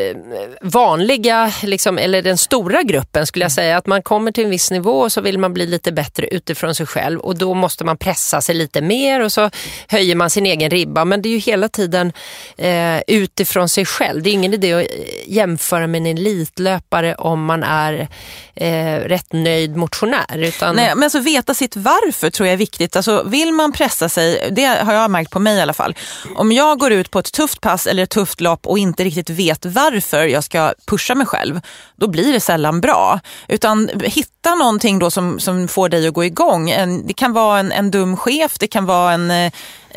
[0.60, 4.70] vanliga, liksom, eller den stora gruppen skulle jag säga, att man kommer till en viss
[4.70, 7.96] nivå och så vill man bli lite bättre utifrån sig själv och då måste man
[7.96, 9.50] pressa sig lite mer och så
[9.88, 11.04] höjer man sin egen ribba.
[11.04, 12.12] Men det är ju hela tiden
[12.56, 14.22] eh, utifrån sig själv.
[14.22, 14.86] Det är ingen idé att eh,
[15.26, 18.08] jämföra med en elitlöpare om man är
[18.54, 20.38] eh, rätt nöjd motionär.
[20.38, 22.96] Utan, Nej, men alltså veta sitt varför tror jag är viktigt.
[22.96, 25.94] Alltså, vill man pressa sig, det har jag märkt på mig i alla fall.
[26.36, 29.30] Om jag går ut på ett tufft pass eller ett tufft lopp och inte riktigt
[29.30, 31.60] vet varför varför jag ska pusha mig själv,
[31.96, 33.20] då blir det sällan bra.
[33.48, 36.70] Utan hitta någonting då som, som får dig att gå igång.
[36.70, 39.52] En, det kan vara en, en dum chef, det kan vara en, eh,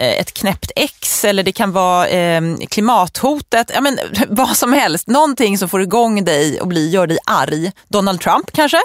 [0.06, 3.72] ett knäppt ex eller det kan vara eh, klimathotet.
[3.74, 5.08] Ja, men, vad som helst.
[5.08, 7.72] Någonting som får igång dig och blir, gör dig arg.
[7.88, 8.82] Donald Trump kanske?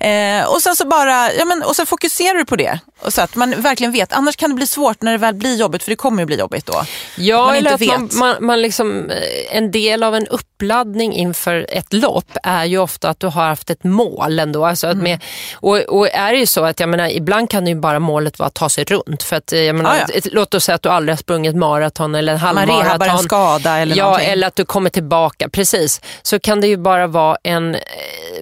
[0.00, 2.78] Eh, och sen så bara, ja, men, och så fokuserar du på det.
[3.08, 4.12] Så att man verkligen vet.
[4.12, 6.36] Annars kan det bli svårt när det väl blir jobbigt, för det kommer ju bli
[6.38, 6.82] jobbigt då.
[7.16, 11.66] Ja, man eller att man, man, man liksom, eh, en del av en uppladdning inför
[11.68, 14.66] ett lopp är ju ofta att du har haft ett mål ändå.
[14.66, 14.98] Alltså Mm.
[14.98, 15.20] med,
[15.54, 18.46] och, och är det ju så att jag menar, ibland kan ju bara målet vara
[18.46, 19.22] att ta sig runt.
[19.22, 20.14] För att, eh, jag menar, Ja, ja.
[20.14, 22.84] ett- Låt oss säga att du aldrig har sprungit maraton eller en Man halvmaraton.
[22.84, 24.28] rehabbar en skada eller Ja, någonting.
[24.28, 25.48] eller att du kommer tillbaka.
[25.48, 26.00] Precis.
[26.22, 27.80] Så kan det ju bara vara en eh,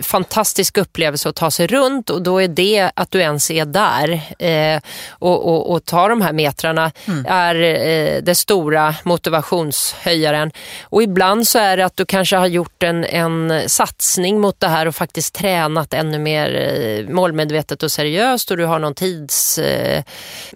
[0.03, 4.20] fantastisk upplevelse att ta sig runt och då är det att du ens är där
[4.39, 4.80] eh,
[5.11, 7.26] och, och, och tar de här metrarna Mm.
[7.28, 10.51] är eh, det stora motivationshöjaren.
[10.82, 14.68] Och ibland så är det att du kanske har gjort en, en satsning mot det
[14.68, 19.59] här och faktiskt tränat ännu mer eh, målmedvetet och seriöst och du har någon tids...
[19.59, 20.03] Eh,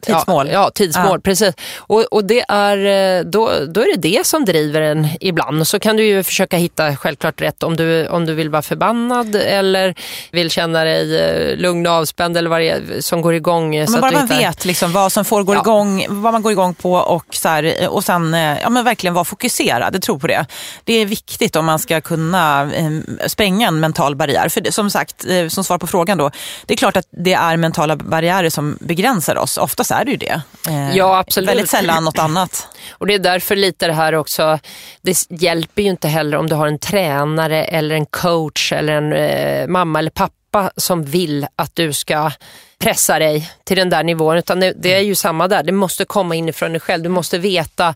[0.01, 0.47] Tidsmål.
[0.47, 1.21] Ja, ja tidsmål, Ja.
[1.25, 1.55] precis.
[1.79, 2.77] Och, och det är,
[3.19, 5.67] eh, då, då är det det som driver en ibland.
[5.67, 9.35] Så kan du ju försöka hitta självklart rätt om du, om du vill vara förbannad
[9.37, 9.95] eller
[10.31, 13.77] vill känna dig eh, lugn och avspänd eller vad det är som går igång.
[13.77, 15.61] eh, så Men att bara man hittar- vet liksom vad som får gå Ja.
[15.61, 19.25] igång, vad man går igång på och, så här, och sen ja, men verkligen vara
[19.25, 20.03] fokuserad.
[20.03, 20.47] Tror på det.
[20.85, 22.91] Det är viktigt om man ska kunna eh,
[23.27, 24.49] spränga en mental barriär.
[24.49, 26.31] För det, som sagt, eh, som svar på frågan då,
[26.67, 29.57] det är klart att det är mentala barriärer som begränsar oss.
[29.59, 30.41] Oftast är det ju det.
[30.69, 31.51] Eh, Ja, absolut.
[31.51, 32.69] Väldigt sällan något annat.
[32.91, 34.59] Och det är därför lite det här också,
[35.03, 39.13] det hjälper ju inte heller om du har en tränare eller en coach eller en
[39.13, 40.38] eh, mamma eller pappa
[40.77, 42.31] som vill att du ska
[42.79, 44.37] pressa dig till den där nivån.
[44.37, 47.03] Utan det, det är ju samma där, det måste komma inifrån dig själv.
[47.03, 47.95] Du måste veta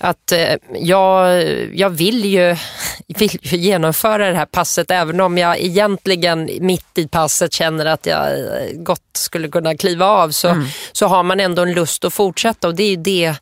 [0.00, 2.56] att eh, jag, jag vill ju,
[3.18, 8.06] vill ju genomföra det här passet även om jag egentligen mitt i passet känner att
[8.06, 12.14] jag eh, gott skulle kunna kliva av så, så har man ändå en lust att
[12.14, 13.34] fortsätta och det är ju det,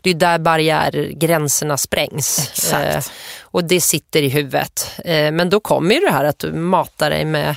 [0.00, 2.50] det är där barriärgränserna sprängs.
[2.52, 2.94] Exakt.
[2.94, 4.90] Eh, och det sitter i huvudet.
[5.04, 7.56] Eh, men då kommer ju det här att du matar dig med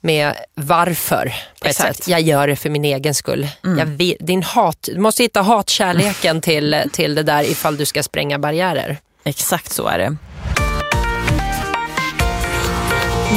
[0.00, 1.80] med varför på ett Exakt.
[1.80, 1.94] Mm.
[1.94, 2.08] sätt.
[2.08, 3.48] Jag gör det för min egen skull.
[3.62, 8.02] Jag vill, din hat, du måste hitta hatkärleken till, till det där ifall du ska
[8.02, 8.98] spränga barriärer.
[9.24, 10.16] Exakt så är det.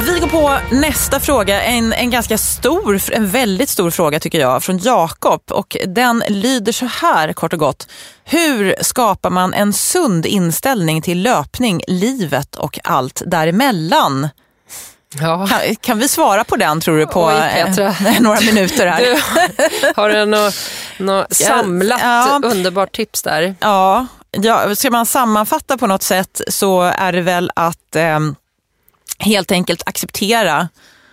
[0.05, 4.63] Vi går på nästa fråga, en, en ganska stor, en väldigt stor fråga tycker jag,
[4.63, 5.41] från Jakob.
[5.51, 7.87] Och den lyder så här kort och gott.
[8.23, 14.29] Hur skapar man en sund inställning till löpning, livet och allt däremellan?
[15.21, 15.47] Ja.
[15.47, 19.01] Kan, kan vi svara på den tror du på Oj, eh, några minuter här?
[19.01, 19.21] Du,
[19.95, 20.55] har du något,
[20.97, 22.41] något samlat ja.
[22.43, 23.55] underbart tips där?
[23.59, 28.19] Ja, ja, ska man sammanfatta på något sätt så är det väl att eh,
[29.19, 30.69] helt enkelt acceptera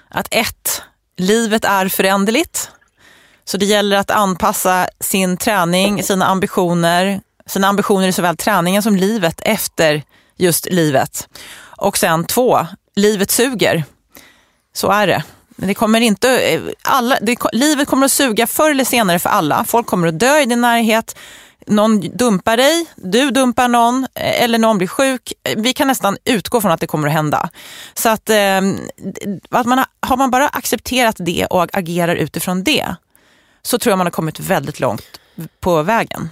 [0.08, 0.82] att ett,
[1.16, 2.70] livet är föränderligt.
[3.44, 8.96] Så det gäller att anpassa sin träning, sina ambitioner, sina ambitioner i såväl träningen som
[8.96, 10.02] livet efter
[10.36, 11.28] just livet.
[11.76, 12.66] Och sen två,
[13.00, 13.84] livet suger.
[14.72, 15.22] Så är det.
[15.56, 19.64] Det kommer inte, eh, alla, det, livet kommer att suga förr eller senare för alla.
[19.64, 21.16] Folk kommer att dö i din närhet.
[21.66, 25.32] Någon dumpar dig, du dumpar någon eh, eller någon blir sjuk.
[25.44, 27.50] Eh, vi kan nästan utgå från att det kommer att hända.
[27.94, 28.78] Så att, ehm,
[29.50, 32.94] att man har, har man bara accepterat det och agerar utifrån det
[33.62, 35.20] så tror jag man har kommit väldigt långt
[35.60, 36.30] på vägen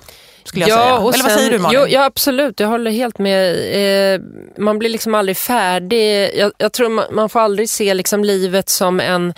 [0.48, 0.94] skulle jag ja, säga.
[0.96, 1.80] Eller vad säger du Malin?
[1.80, 4.14] Jo, ja absolut, jag håller helt med.
[4.14, 4.20] Eh,
[4.56, 6.30] man blir liksom aldrig färdig.
[6.34, 9.34] Jag, jag tror man, man, får aldrig se liksom livet som en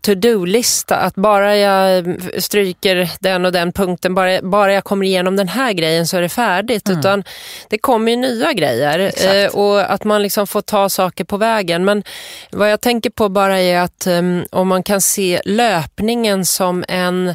[0.00, 0.96] to-do-lista.
[0.96, 5.72] Att bara jag stryker den och den punkten, bara, bara jag kommer igenom den här
[5.72, 6.88] grejen så är det färdigt.
[6.88, 7.00] Mm.
[7.00, 7.24] Utan
[7.68, 11.84] det kommer ju nya grejer eh, och att man liksom får ta saker på vägen.
[11.84, 12.02] Men
[12.50, 17.34] vad jag tänker på bara är att um, om man kan se löpningen som en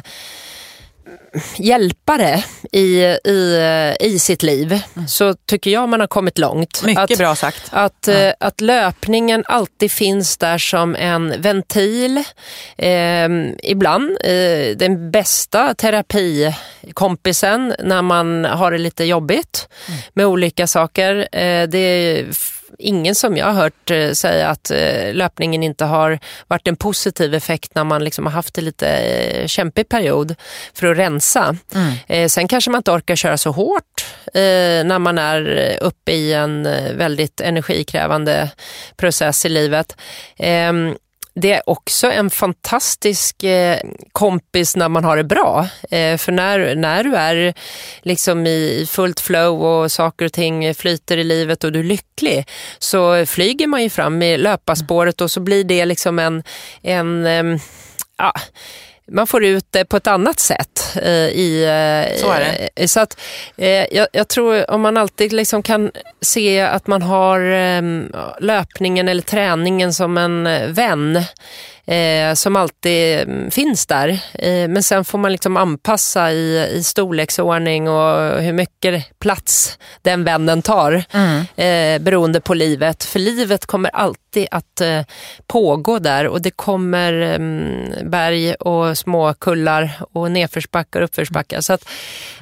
[1.56, 3.58] hjälpare i, i,
[4.00, 5.08] i sitt liv mm.
[5.08, 6.82] så tycker jag man har kommit långt.
[6.84, 7.62] Mycket att, bra sagt.
[7.70, 8.12] Att, ja.
[8.12, 12.24] Eh, att löpningen alltid finns där som en ventil.
[12.78, 13.28] Eh,
[13.62, 20.00] ibland eh, den bästa terapikompisen när man har det lite jobbigt mm.
[20.12, 21.28] med olika saker.
[21.32, 22.24] Eh, det
[22.78, 27.34] ingen som jag har hört eh, säga att eh, löpningen inte har varit en positiv
[27.34, 30.34] effekt när man liksom har haft en lite kämpig period
[30.74, 31.17] för att rensa.
[31.74, 32.28] Mm.
[32.28, 34.06] Sen kanske man inte orkar köra så hårt
[34.84, 36.62] när man är uppe i en
[36.96, 38.50] väldigt energikrävande
[38.96, 39.96] process i livet.
[40.36, 40.94] Ehm,
[41.40, 43.78] det är också en fantastisk eh,
[44.12, 45.68] kompis när man har det bra.
[45.90, 47.54] Eh, för när, när du är
[48.02, 52.48] liksom i fullt flow och saker och ting flyter i livet och du är lycklig
[52.78, 56.42] så flyger man ju fram i löparspåret och så blir det liksom en,
[56.82, 57.60] en eh,
[58.18, 58.32] ja,
[59.08, 60.96] man får ut det på ett annat sätt.
[61.02, 62.68] Eh, i, eh, så är det.
[62.76, 63.20] Eh, så att,
[63.90, 65.90] jag, jag, tror om man alltid liksom kan
[66.20, 67.82] se att man har eh,
[68.40, 71.22] löpningen eller träningen som en vän
[71.88, 74.08] eh, som alltid mm, finns där.
[74.34, 80.24] Eh, men sen får man liksom anpassa i, i storleksordning och hur mycket plats den
[80.24, 81.44] vännen tar mm.
[81.56, 83.04] eh, beroende på livet.
[83.04, 85.02] För livet kommer alltid att eh,
[85.46, 91.60] pågå där och det kommer mm, berg och små kullar och nedförsbackar och uppförsbackar.
[91.60, 91.88] Så att,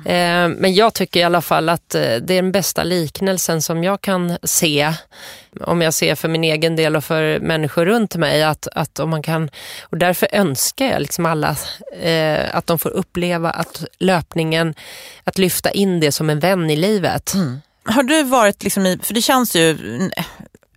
[0.05, 3.85] eh, men jag tycker i alla fall att eh, det är den bästa liknelsen som
[3.85, 4.93] jag kan se
[5.61, 8.43] om jag ser för min egen del och för människor runt mig.
[8.43, 9.51] Att, att om man kan,
[9.83, 11.57] och därför önskar jag liksom alla
[12.01, 14.75] eh, att de får uppleva att löpningen,
[15.25, 17.35] att lyfta in det som en vän i livet.
[17.35, 17.61] Mm.
[17.85, 19.79] Har du varit, liksom i, för det känns ju,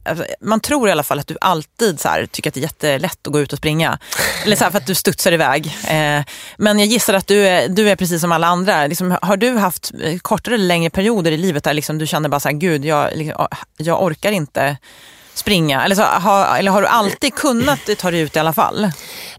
[0.09, 2.61] Alltså, man tror i alla fall att du alltid så här, tycker att det är
[2.61, 3.99] jättelätt att gå ut och springa.
[4.45, 5.65] Eller så här, för att du studsar iväg.
[5.87, 6.23] Eh,
[6.57, 8.87] men jag gissar att du är, du är precis som alla andra.
[8.87, 12.29] Liksom, har du haft eh, kortare eller längre perioder i livet där liksom, du känner
[12.29, 13.47] bara så här, gud jag, liksom,
[13.77, 14.77] jag orkar inte
[15.39, 15.83] springa?
[15.83, 18.91] Eller, så, har, eller har du alltid kunnat ta dig ut i alla fall?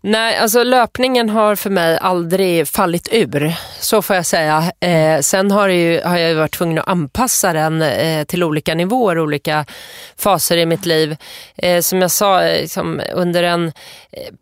[0.03, 3.55] Nej, alltså löpningen har för mig aldrig fallit ur.
[3.81, 4.73] Så får jag säga.
[4.81, 9.19] Eh, sen har, ju, har jag varit tvungen att anpassa den eh, till olika nivåer,
[9.19, 9.65] olika
[10.17, 11.17] faser i mitt liv.
[11.57, 13.73] Eh, som jag sa, eh, liksom, under en eh,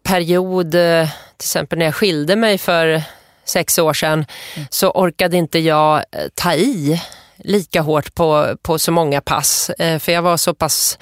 [0.03, 3.03] period, eh, till exempel när jag skilde mig för
[3.45, 4.69] sex år sedan, mm.
[4.71, 6.05] så orkade inte jag
[6.35, 7.03] ta i
[7.37, 9.71] lika hårt på, på så många pass.
[9.79, 10.99] för jag var så pass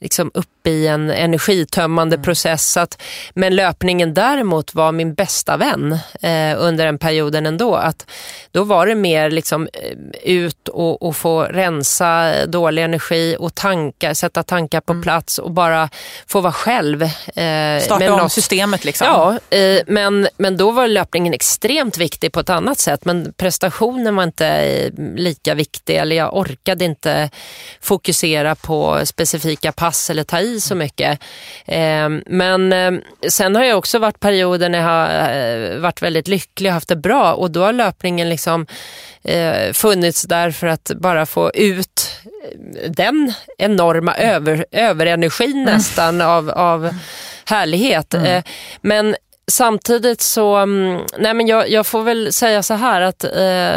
[0.00, 2.24] liksom uppe i en energitömmande mm.
[2.24, 2.76] process.
[2.76, 3.02] Att,
[3.34, 7.74] men löpningen däremot var min bästa vän eh, under den perioden ändå.
[7.74, 8.06] Att,
[8.50, 14.14] då var det mer liksom, eh, ut och, och få rensa dålig energi och tanka,
[14.14, 15.02] sätta tankar på mm.
[15.02, 15.88] plats och bara
[16.26, 17.02] få vara själv.
[17.02, 19.06] Eh, Starta om något, systemet liksom.
[19.06, 23.04] Ja, eh, men, men då var löpningen extremt viktig på ett annat sätt.
[23.04, 27.30] Men prestationen var inte eh, lika viktig eller jag orkade inte
[27.80, 31.18] fokusera på specifika pass pass eller ta i så mycket.
[31.66, 36.28] Ehm, men ehm, sen har jag också varit perioder när jag har eh, varit väldigt
[36.28, 38.66] lycklig och haft det bra och då har löpningen liksom
[39.24, 45.64] eh, funnits där för att bara få ut eh, den enorma över, överenergin mm.
[45.64, 46.94] nästan av, av
[47.44, 48.14] härlighet.
[48.14, 48.42] Mm.
[48.80, 49.16] Men
[49.50, 53.76] samtidigt så, mm, nej men jag, jag, får väl säga så här att eh,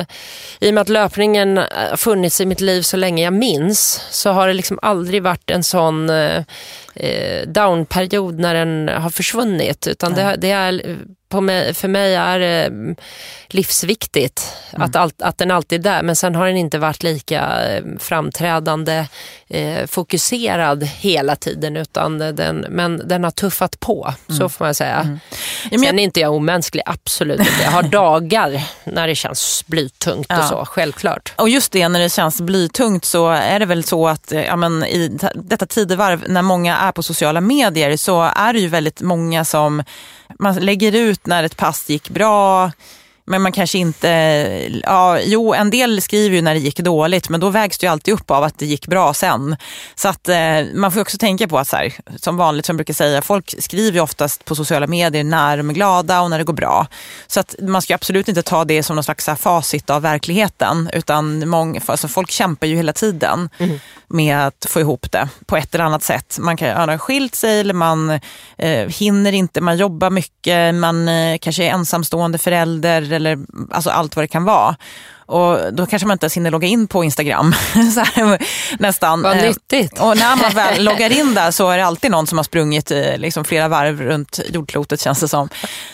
[0.59, 4.31] i och med att löpningen eh, funnits i mitt liv så länge jag minns så
[4.31, 6.43] har det liksom aldrig varit en sån eh,
[6.95, 9.87] eh, downperiod när den har försvunnit.
[9.87, 10.97] Utan det, det är
[11.41, 12.95] mig, för mig är det mm,
[13.47, 14.81] livsviktigt mm.
[14.81, 16.03] att, all, att den alltid är där.
[16.03, 19.05] Men sen har den inte varit lika eh, framträdande,
[19.47, 21.77] eh, fokuserad hela tiden.
[21.77, 24.39] Utan den, men den har tuffat på, mm.
[24.39, 24.99] så får man säga.
[24.99, 25.19] Mm.
[25.71, 27.63] Ja, sen är inte jag omänsklig, absolut inte.
[27.63, 30.39] Jag har dagar när det känns blytungt ja.
[30.39, 31.33] och så, självklart.
[31.35, 34.83] Och just det, när det känns blytungt så är det väl så att ja, men
[34.83, 39.45] i detta tidevarv när många är på sociala medier så är det ju väldigt många
[39.45, 39.83] som
[40.39, 42.71] man lägger ut när ett pass gick bra,
[43.25, 44.07] men man kanske inte,
[44.83, 47.91] ja, jo en del skriver ju när det gick dåligt men då vägs det ju
[47.91, 49.55] alltid upp av att det gick bra sen.
[49.95, 52.77] Så att eh, man får också tänka på att så här, som vanligt som jag
[52.77, 56.37] brukar säga, folk skriver ju oftast på sociala medier när de är glada och när
[56.37, 56.87] det går bra.
[57.27, 60.89] Så att man ska absolut inte ta det som någon slags här, facit av verkligheten
[60.93, 63.79] utan många, alltså, folk kämpar ju hela tiden mm
[64.13, 66.37] med att få ihop det på ett eller annat sätt.
[66.39, 68.09] Man kan ha skilt sig eller man
[68.57, 73.39] eh, hinner inte, man jobbar mycket, man eh, kanske är ensamstående förälder eller
[73.71, 74.75] alltså allt vad det kan vara.
[75.25, 77.53] Och då kanske man inte ens hinner logga in på Instagram.
[77.93, 78.45] så här,
[78.79, 79.21] nästan.
[79.21, 79.99] Vad eh, nyttigt.
[79.99, 82.91] Och när man väl loggar in där så är det alltid någon som har sprungit
[82.91, 85.49] eh, liksom, flera varv runt jordklotet känns det som.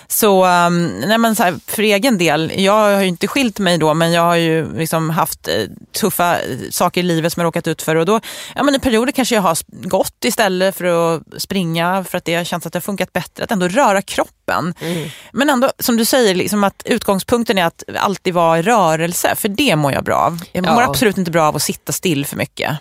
[0.07, 3.77] Så, um, nej, men så här, för egen del, jag har ju inte skilt mig
[3.77, 5.53] då men jag har ju liksom haft eh,
[6.01, 6.37] tuffa
[6.71, 7.95] saker i livet som jag råkat ut för.
[7.95, 8.19] Och då,
[8.55, 12.35] ja, men I perioder kanske jag har gått istället för att springa för att det
[12.35, 13.43] har känts att det har funkat bättre.
[13.43, 14.38] Att ändå röra kroppen.
[14.53, 15.09] Mm.
[15.31, 19.35] Men ändå som du säger, liksom att utgångspunkten är att alltid vara i rörelse rörelse,
[19.35, 20.39] för det mår jag bra av.
[20.51, 20.89] Jag mår ja.
[20.89, 22.71] absolut inte bra av att sitta still för mycket.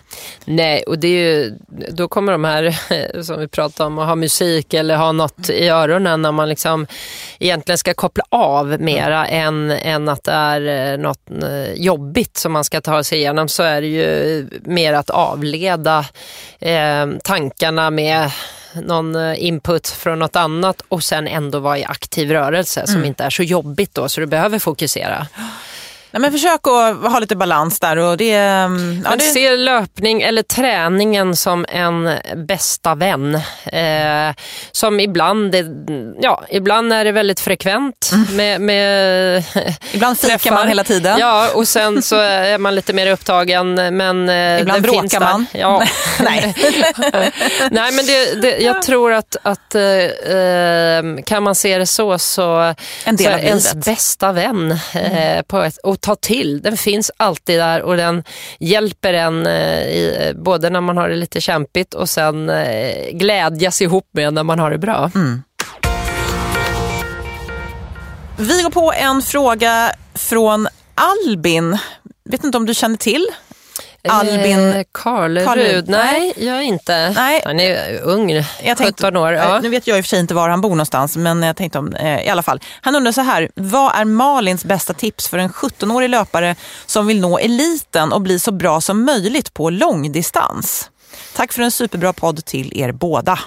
[0.45, 1.57] Nej, och det är ju,
[1.91, 5.69] då kommer de här som vi pratade om, att ha musik eller ha något i
[5.69, 6.87] öronen när man liksom
[7.39, 9.71] egentligen ska koppla av mera mm.
[9.71, 13.47] än, än att det är eh, något eh, jobbigt som man ska ta sig igenom
[13.47, 16.05] så är det ju mer att avleda
[16.59, 18.31] eh, tankarna med
[18.73, 23.07] någon eh, input från något annat och sen ändå vara i aktiv rörelse som mm.
[23.07, 25.27] inte är så jobbigt då så du behöver fokusera.
[26.11, 27.97] Nej, men försök att ha lite balans där.
[27.97, 29.23] Och det, mm, ja, det...
[29.23, 33.35] Se löpning eller träningen som en bästa vän.
[33.65, 34.35] Eh,
[34.71, 35.65] som ibland, är,
[36.21, 38.11] ja, ibland är det väldigt frekvent.
[38.13, 38.35] Mm.
[38.35, 39.43] Med, med
[39.91, 41.19] ibland fikar man hela tiden.
[41.19, 43.75] Ja, och sen så är man lite mer upptagen.
[43.75, 45.45] Men eh, ibland bråkar man.
[45.51, 45.83] Ja.
[46.19, 46.55] Nej.
[47.71, 52.19] Nej, men det, det, jag tror att, att eh, eh kan man se det så,
[52.19, 55.43] så, en del så av ens bästa vän eh, mm.
[55.43, 56.61] på ett, och ta till.
[56.61, 58.23] Den finns alltid där och den
[58.59, 63.81] hjälper en eh, i, både när man har det lite kämpigt och sen eh, glädjas
[63.81, 65.11] ihop med när man har det bra.
[65.15, 65.43] Mm.
[68.37, 71.77] Vi går på en fråga från Albin.
[72.23, 73.27] Vet inte om du känner till
[74.09, 75.89] Albin eh, Karlerud.
[75.89, 77.09] Nej, jag är inte.
[77.09, 77.41] Nej.
[77.45, 79.33] Han är ung, jag 17 tänkte, år.
[79.33, 79.59] Ja.
[79.59, 81.79] Nu vet jag i och för sig inte var han bor någonstans, men jag tänkte
[81.79, 82.59] om, eh, i alla fall.
[82.81, 86.55] Han undrar så här, vad är Malins bästa tips för en 17-årig löpare
[86.85, 90.89] som vill nå eliten och bli så bra som möjligt på långdistans?
[91.35, 93.39] Tack för en superbra podd till er båda.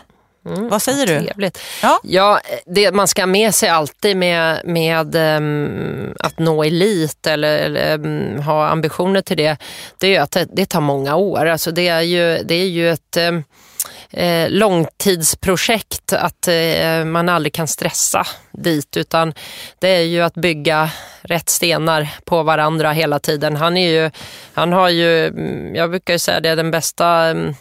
[0.47, 1.25] Mm, Vad säger du?
[1.27, 1.59] Trevligt.
[1.83, 2.01] Ja.
[2.03, 7.59] ja det man ska ha med sig alltid med, med um, att nå elit eller,
[7.59, 9.57] eller um, ha ambitioner till det,
[9.99, 11.47] det är att det, det, tar många år.
[11.47, 13.45] Alltså det, är ju, det är ju ett um,
[14.13, 19.35] eh, långtidsprojekt att eh, man aldrig kan stressa dit utan
[19.79, 20.91] det är ju att bygga
[21.23, 23.57] rätt stenar på varandra hela tiden.
[23.57, 24.11] Han, är ju,
[24.55, 27.55] han har ju, mm, jag brukar säga det, den bästa um,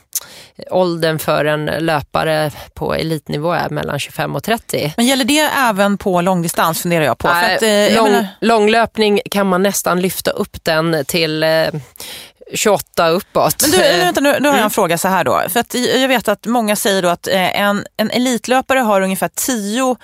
[0.69, 4.93] åldern för en löpare på elitnivå är mellan 25 och 30.
[4.97, 7.27] Men gäller det även på långdistans funderar jag på?
[7.27, 8.27] Äh, att, eh, lång, menar...
[8.41, 11.49] Långlöpning kan man nästan lyfta upp den till eh,
[12.53, 13.55] 28 uppåt.
[13.61, 14.69] Men du, vänta, nu, nu har jag en mm.
[14.69, 15.41] fråga så här då.
[15.49, 19.29] För att jag vet att många säger då att eh, en, en elitlöpare har ungefär
[19.35, 19.95] 10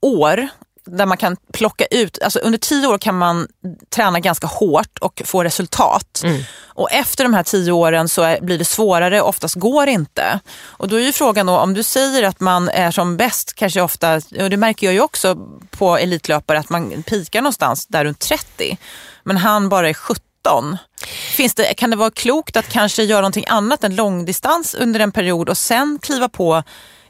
[0.00, 0.48] år
[0.84, 3.48] där man kan plocka ut, alltså under tio år kan man
[3.94, 6.20] träna ganska hårt och få resultat.
[6.24, 6.42] Mm.
[6.64, 10.40] Och efter de här tio åren så är, blir det svårare, oftast går det inte.
[10.60, 13.80] Och då är ju frågan då, om du säger att man är som bäst, kanske
[13.80, 15.36] ofta, och det märker jag ju också
[15.70, 18.78] på elitlöpare, att man pikar någonstans där runt 30.
[19.24, 20.78] Men han bara är 17
[21.12, 25.12] Finns det, kan det vara klokt att kanske göra någonting annat än långdistans under en
[25.12, 26.62] period och sen kliva på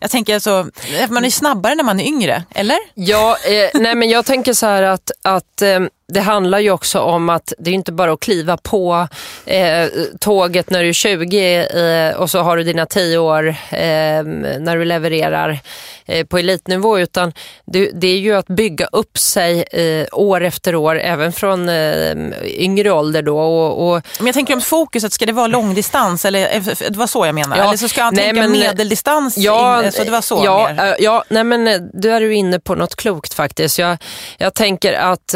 [0.02, 0.66] jag tänker alltså,
[1.10, 2.78] man är snabbare när man är yngre, eller?
[2.94, 5.80] Ja, eh, nej men jag tänker så här att, att eh,
[6.12, 9.08] det handlar ju också om att det är inte bara att kliva på
[9.46, 9.86] eh,
[10.20, 14.22] tåget när du är 20 eh, och så har du dina 10 år eh,
[14.58, 15.60] när du levererar
[16.06, 17.32] eh, på elitnivå utan
[17.64, 22.16] det, det, är ju att bygga upp sig eh, år efter år även från eh,
[22.44, 23.38] yngre ålder då.
[23.38, 26.24] Och, och, men jag tänker om fokuset, ska det vara långdistans?
[26.24, 26.60] Eller,
[26.90, 27.56] det var så jag menar.
[27.56, 29.36] Ja, eller så ska han nej, tänka men, medeldistans?
[29.36, 30.96] Ja, in, så det var så ja, mer.
[30.98, 33.78] ja, nej men du är du inne på något klokt faktiskt.
[33.78, 33.98] Jag,
[34.38, 35.34] jag tänker att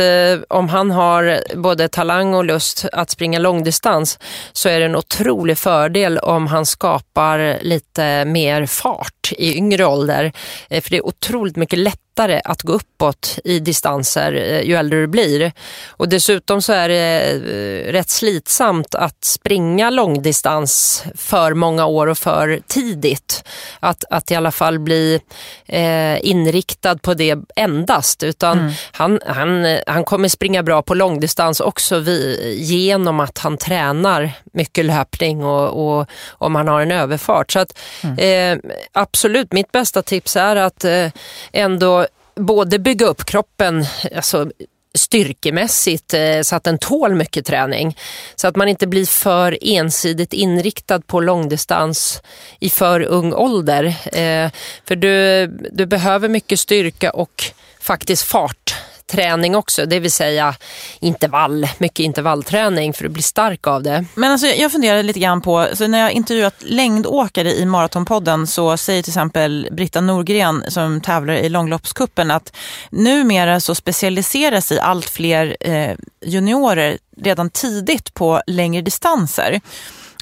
[0.49, 4.19] om han har både talang och lust att springa långdistans
[4.53, 10.33] så är det en otrolig fördel om han skapar lite mer fart i yngre ålder.
[10.71, 14.75] Eh, för det är otroligt mycket lättare lättare att gå uppåt i distanser eh, ju
[14.75, 15.53] äldre du blir.
[15.89, 22.19] Och dessutom så är det eh, rätt slitsamt att springa långdistans för många år och
[22.19, 23.45] för tidigt.
[23.81, 25.21] Att, att i alla fall bli
[25.67, 28.23] eh, inriktad på det endast.
[28.23, 28.73] Utan mm.
[28.93, 34.85] han, han, han kommer springa bra på långdistans också vi, genom att han tränar mycket
[34.85, 36.07] löpning och, och
[36.39, 37.53] om han har en överfart.
[37.53, 38.19] Så att, mm.
[38.19, 41.11] eh, absolut, mitt bästa tips är att eh,
[41.53, 42.06] ändå
[42.37, 44.51] både bygga upp kroppen alltså,
[44.95, 47.99] styrkemässigt eh, så att den tål mycket träning.
[48.37, 52.23] Så att man inte blir för ensidigt inriktad på långdistans
[52.61, 53.85] i för ung ålder.
[54.13, 54.51] Eh,
[54.85, 57.45] för du, du behöver mycket styrka och
[57.81, 58.75] faktiskt fart
[59.07, 60.55] träning också, det vill säga
[61.01, 64.05] intervall, mycket intervallträning för att bli stark av det.
[64.15, 68.77] Men alltså, jag funderar lite grann på, så när jag intervjuat längdåkare i Maratonpodden så
[68.77, 72.57] säger till exempel Britta Norgren som tävlar i långloppskuppen att
[72.91, 79.61] numera så specialiserar sig allt fler eh, juniorer redan tidigt på längre distanser.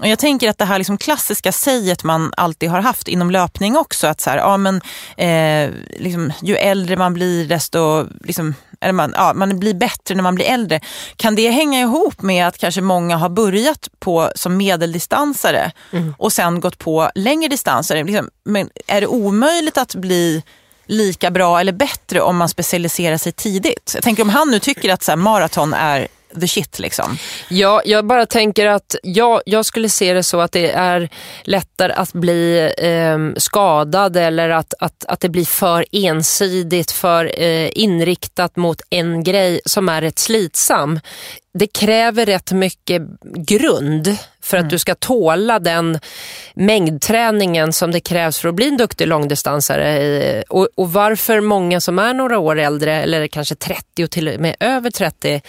[0.01, 3.77] Och jag tänker att det här liksom klassiska säget man alltid har haft inom löpning
[3.77, 4.81] också, att så här, ja, men,
[5.17, 10.23] eh, liksom, ju äldre man blir desto liksom, eller man, ja, man blir bättre när
[10.23, 10.81] man blir äldre.
[11.17, 16.15] Kan det hänga ihop med att kanske många har börjat på som medeldistansare mm.
[16.19, 18.05] och sen gått på längre distanser?
[18.05, 20.43] Liksom, men är det omöjligt att bli
[20.87, 23.93] lika bra eller bättre om man specialiserar sig tidigt?
[23.95, 26.09] Jag tänker om han nu tycker att så här, maraton är
[26.41, 27.18] the shit liksom.
[27.49, 31.09] Ja, jag bara tänker att jag, jag skulle se det så att det är
[31.43, 37.70] lättare att bli eh, skadad eller att, att, att det blir för ensidigt, för eh,
[37.72, 41.01] inriktat mot en grej som är rätt slitsam.
[41.59, 43.03] Det kräver rätt mycket
[43.35, 44.71] grund för att mm.
[44.71, 45.99] du ska tåla den
[46.55, 50.43] mängdträningen som det krävs för att bli en duktig långdistansare.
[50.49, 54.41] Och, och, varför många som är några år äldre, eller kanske 30 och till och
[54.41, 55.43] med över 30,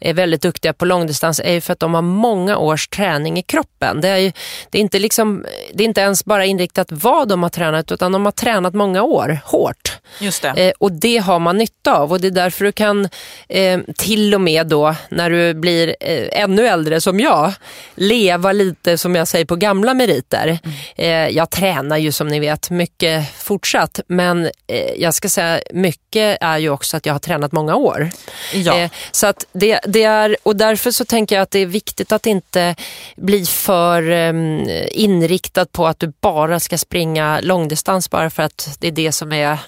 [0.00, 3.42] är väldigt duktiga på långdistans är ju för att de har många års träning i
[3.42, 4.00] kroppen.
[4.00, 4.32] Det är, ju,
[4.70, 5.44] det är, inte, liksom,
[5.74, 9.02] det är inte ens bara inriktat vad de har tränat, utan de har tränat många
[9.02, 9.98] år, hårt.
[10.20, 10.48] Just det.
[10.48, 13.08] Eh, och det har man nytta av och det är därför du kan
[13.48, 17.52] eh, till och med då, när du blir eh, ännu äldre som jag,
[17.94, 20.58] leva leva lite som jag säger på gamla meriter.
[20.96, 21.34] Mm.
[21.34, 26.58] jag tränar ju som ni vet mycket fortsatt men eh, jag ska säga mycket är
[26.58, 28.10] ju också att jag har tränat många år.
[28.54, 28.78] Ja.
[28.78, 32.12] Eh, så att det, det, är, och därför så tänker jag att det är viktigt
[32.12, 32.74] att inte
[33.16, 38.88] bli för ehm, inriktad på att du bara ska springa långdistans bara för att det
[38.88, 39.58] är det som är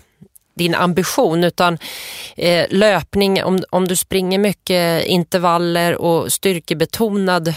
[0.54, 1.78] din ambition utan
[2.36, 7.54] eh, löpning, om, om du springer mycket intervaller och styrkebetonad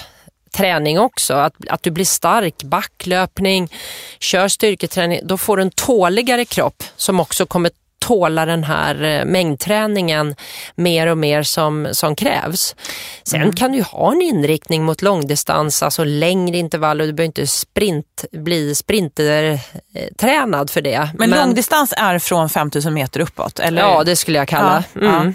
[0.53, 1.33] träning också.
[1.33, 3.71] Att, att du blir stark, backlöpning,
[4.19, 5.19] kör styrketräning.
[5.23, 7.71] Då får du en tåligare kropp som också kommer
[8.03, 10.35] tåla den här eh, mängdträningen
[10.75, 12.75] mer och mer som, som krävs.
[13.23, 13.55] Sen mm.
[13.55, 17.05] kan du ha en inriktning mot långdistans, alltså längre intervaller.
[17.05, 21.09] Du behöver inte sprint, bli sprintertränad för det.
[21.17, 23.59] Men, Men långdistans är från 5000 meter uppåt?
[23.59, 23.81] Eller?
[23.81, 24.83] Ja, det skulle jag kalla.
[24.93, 25.13] Ja, mm.
[25.27, 25.33] ja.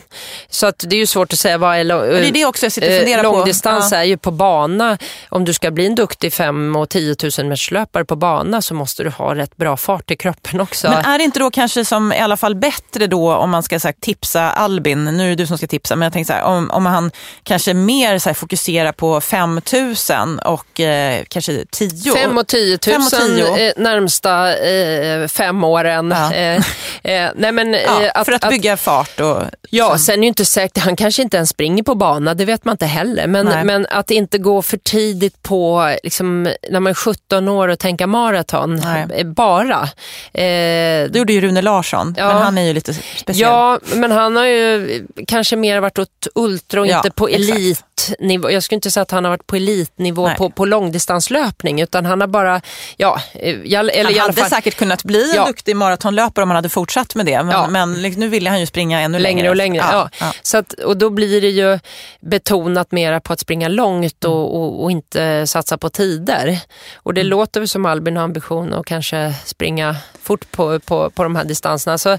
[0.51, 2.73] Så att det är ju svårt att säga vad är, det är det också jag
[2.73, 3.97] sitter och Långdistans på.
[3.97, 4.01] Ja.
[4.01, 4.99] är ju på bana.
[5.29, 9.05] Om du ska bli en duktig 5 och 10 000 meterslöpare på bana så måste
[9.05, 10.91] du ha rätt bra fart i kroppen också.
[10.91, 13.81] Men är det inte då kanske som i alla fall bättre då om man ska
[13.81, 16.39] så här, tipsa Albin, nu är det du som ska tipsa, men jag tänkte så
[16.39, 17.11] här, om, om han
[17.43, 22.97] kanske mer så här, fokuserar på 5000 och eh, kanske 10 5 och 10 000
[23.41, 26.15] eh, närmsta eh, fem åren.
[26.17, 26.35] Ja.
[26.35, 26.57] Eh,
[27.03, 29.21] eh, nej, men, ja, eh, att, för att bygga att, fart.
[29.21, 32.35] Och, ja, sen, sen är det inte säkert, han kanske inte ens springer på bana,
[32.35, 33.27] det vet man inte heller.
[33.27, 37.79] Men, men att inte gå för tidigt på, liksom, när man är 17 år och
[37.79, 38.83] tänka maraton,
[39.25, 39.89] bara.
[40.33, 42.15] det gjorde ju Rune Larsson.
[42.19, 43.51] Ja, han är ju lite speciell.
[43.51, 47.59] Ja, men han har ju kanske mer varit åt ultra och Ja, inte på exakt.
[47.59, 48.51] elitnivå.
[48.51, 50.37] Jag skulle inte säga att han har varit på elitnivå Nej.
[50.37, 52.61] på, på långdistanslöpning utan han har bara,
[52.97, 55.47] ja, eh, jag, eller han i alla hade fall säkert kunnat bli en Ja.
[55.47, 57.43] duktig maratonlöpare om han hade fortsatt med det.
[57.43, 57.69] Men, Ja.
[57.69, 59.37] men nu ville han ju springa ännu längre.
[59.37, 59.85] längre och längre.
[59.93, 60.11] Ja.
[60.43, 61.79] Så att, och då blir det ju
[62.21, 64.37] betonat mera på att springa långt Mm.
[64.37, 66.59] och, och, och inte satsa på tider.
[66.95, 71.23] Och det låter väl som Albin har ambition att kanske springa fort på, på, på
[71.23, 71.99] de här distanserna.
[71.99, 72.19] Så,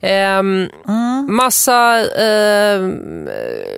[0.00, 1.36] ehm, Mm.
[1.36, 3.28] Massa ehm,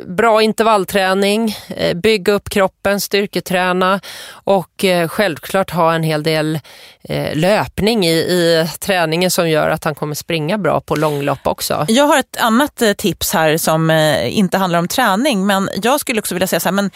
[0.06, 4.00] bra intervallträning, eh, bygga upp kroppen, styrketräna
[4.32, 6.60] och eh, självklart ha en hel del
[7.02, 11.84] eh, löpning i, i träningen som gör att han kommer springa bra på långlopp också.
[11.88, 16.00] Jag har ett annat eh, tips här som eh, inte handlar om träning, men jag
[16.00, 16.90] skulle också vilja säga så här, men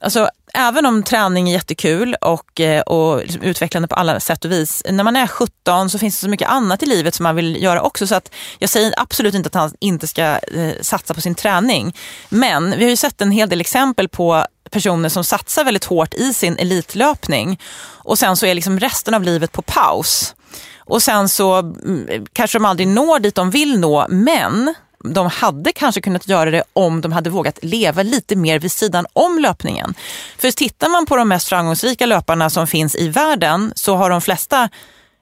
[0.00, 4.52] alltså, även om träning är jättekul och, eh, och liksom utvecklande på alla sätt och
[4.52, 7.36] vis, när man är 17 så finns det så mycket annat i livet som man
[7.36, 8.06] vill göra också.
[8.06, 11.96] Så att jag säger absolut inte att han inte ska eh, satsa på sin träning.
[12.28, 16.14] Men vi har ju sett en hel del exempel på personer som satsar väldigt hårt
[16.14, 20.34] i sin elitlöpning och sen så är liksom resten av livet på paus.
[20.78, 24.74] Och sen så mm, kanske de aldrig når dit de vill nå, men
[25.04, 29.06] de hade kanske kunnat göra det om de hade vågat leva lite mer vid sidan
[29.12, 29.94] om löpningen.
[30.38, 34.20] För tittar man på de mest framgångsrika löparna som finns i världen så har de
[34.20, 34.68] flesta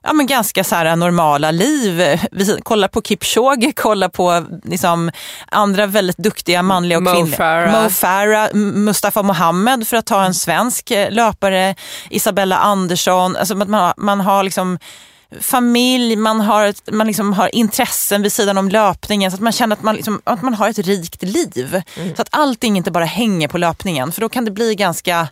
[0.04, 2.20] ja, men ganska så här normala liv.
[2.32, 5.10] Vi kollar på Kipchoge, kollar på liksom
[5.46, 7.82] andra väldigt duktiga manliga och kvinnliga.
[7.82, 11.74] Mo Farah, Mustafa Mohamed för att ta en svensk eh, löpare,
[12.10, 13.36] Isabella Andersson.
[13.36, 14.78] Alltså man, man har liksom
[15.40, 19.52] familj, man har, ett, man liksom har intressen vid sidan om löpningen så att man
[19.52, 21.82] känner att man, liksom, att man har ett rikt liv.
[22.16, 25.28] Så att allting inte bara hänger på löpningen för då kan det bli ganska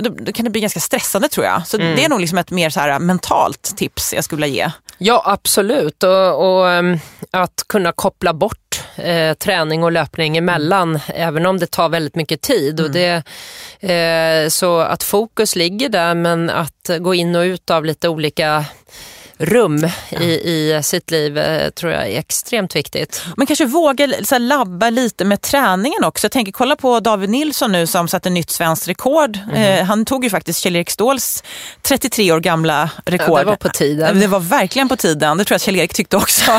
[0.00, 1.66] då, kan det bli ganska stressande tror jag.
[1.66, 4.70] Så det är nog liksom ett mer så här mentalt tips jag skulle vilja ge.
[4.98, 6.02] Ja, absolut.
[6.02, 6.98] Och, och ehm,
[7.30, 12.40] att kunna koppla bort eh, träning och löpning emellan, även om det tar väldigt mycket
[12.40, 12.80] tid.
[12.80, 13.22] Och det,
[13.80, 18.64] eh, så att fokus ligger där, men att gå in och ut av lite olika
[19.38, 23.22] rum i, i sitt liv eh, tror jag är extremt viktigt.
[23.36, 26.24] Men kanske våga så här, labba lite med träningen också.
[26.24, 29.38] Jag tänker kolla på David Nilsson nu som satte nytt svenskt rekord.
[29.46, 29.54] Mhm.
[29.54, 31.44] Eh, han tog ju faktiskt Kjell-Erik Ståhls
[31.82, 33.38] 33 år gamla rekord.
[33.38, 34.20] Ja, det var på tiden.
[34.20, 35.38] Det var verkligen på tiden.
[35.38, 36.50] Det tror jag Kjell-Erik tyckte också.
[36.50, 36.58] eh,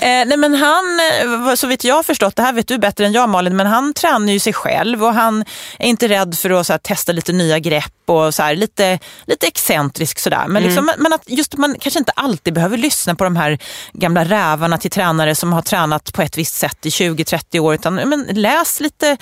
[0.00, 3.12] nej, men han, eh, så vitt jag har förstått, det här vet du bättre än
[3.12, 5.44] jag Malin, men han tränar ju sig själv och han
[5.78, 9.46] är inte rädd för att här, testa lite nya grepp och så här, lite, lite
[9.46, 10.44] excentrisk sådär.
[10.48, 13.58] Men, liksom, men att just man kanske inte alltid behöver lyssna på de här
[13.92, 17.74] gamla rävarna till tränare som har tränat på ett visst sätt i 20-30 år.
[17.74, 19.16] Utan men, läs lite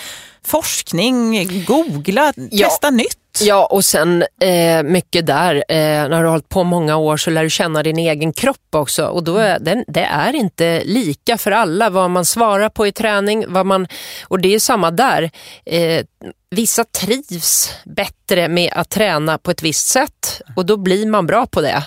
[0.45, 2.69] forskning, googla, Ja.
[2.69, 3.19] testa nytt.
[3.41, 7.31] Ja, och sen eh, mycket där, eh, när du har hållit på många år så
[7.31, 9.07] lär du känna din egen kropp också.
[9.07, 12.93] Och då är den, det är inte lika för alla vad man svarar på i
[12.93, 13.45] träning.
[13.49, 13.87] Vad man,
[14.29, 15.31] och det är samma där.
[15.67, 16.05] Eh,
[16.51, 21.47] vissa trivs bättre med att träna på ett visst sätt och då blir man bra
[21.47, 21.83] på det.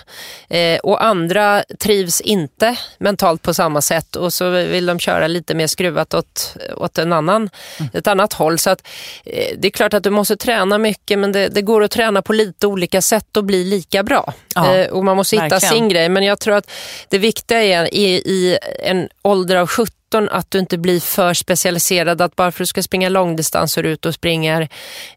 [0.57, 5.55] Eh, och andra trivs inte mentalt på samma sätt och så vill de köra lite
[5.55, 7.49] mer skruvat åt, åt en annan,
[7.93, 8.59] ett annat håll.
[8.59, 8.87] Så att,
[9.25, 12.21] eh, det är klart att du måste träna mycket men det, det går att träna
[12.21, 14.33] på lite olika sätt och bli lika bra.
[14.55, 15.73] Ja, eh, och man måste hitta verkligen.
[15.73, 16.09] sin grej.
[16.09, 16.71] Men jag tror att
[17.09, 19.67] det viktiga är i, i en ålder av
[20.10, 23.74] 17 att du inte blir för specialiserad att bara för att du ska springa långdistans
[23.74, 24.70] så är du ute och springer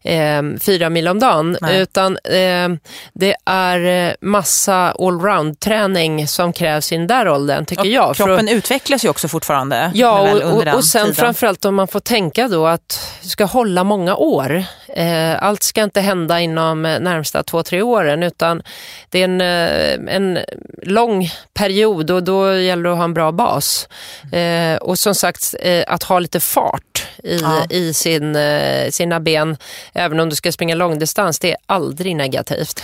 [0.03, 1.57] eh, fyra mil om dagen.
[1.61, 1.79] Nej.
[1.81, 2.69] Utan eh,
[3.13, 8.17] det är eh, massa allround-träning som krävs i den där åldern tycker Och jag.
[8.17, 9.91] för att- Kroppen utvecklas ju också fortfarande.
[9.93, 11.15] Ja, och, och, och sen tiden.
[11.15, 14.63] framförallt om man får tänka då att du ska hålla många år.
[14.95, 18.61] Eh, allt ska inte hända inom eh, närmsta två, tre åren utan
[19.09, 20.39] det är en, eh, en
[20.83, 23.87] lång period och då gäller det att ha en bra bas.
[24.31, 27.65] Eh, och som sagt, eh, att ha lite fart i, Ja.
[27.69, 29.57] i sin, eh, sina ben,
[29.93, 32.83] även om du ska springa långdistans, det är aldrig negativt.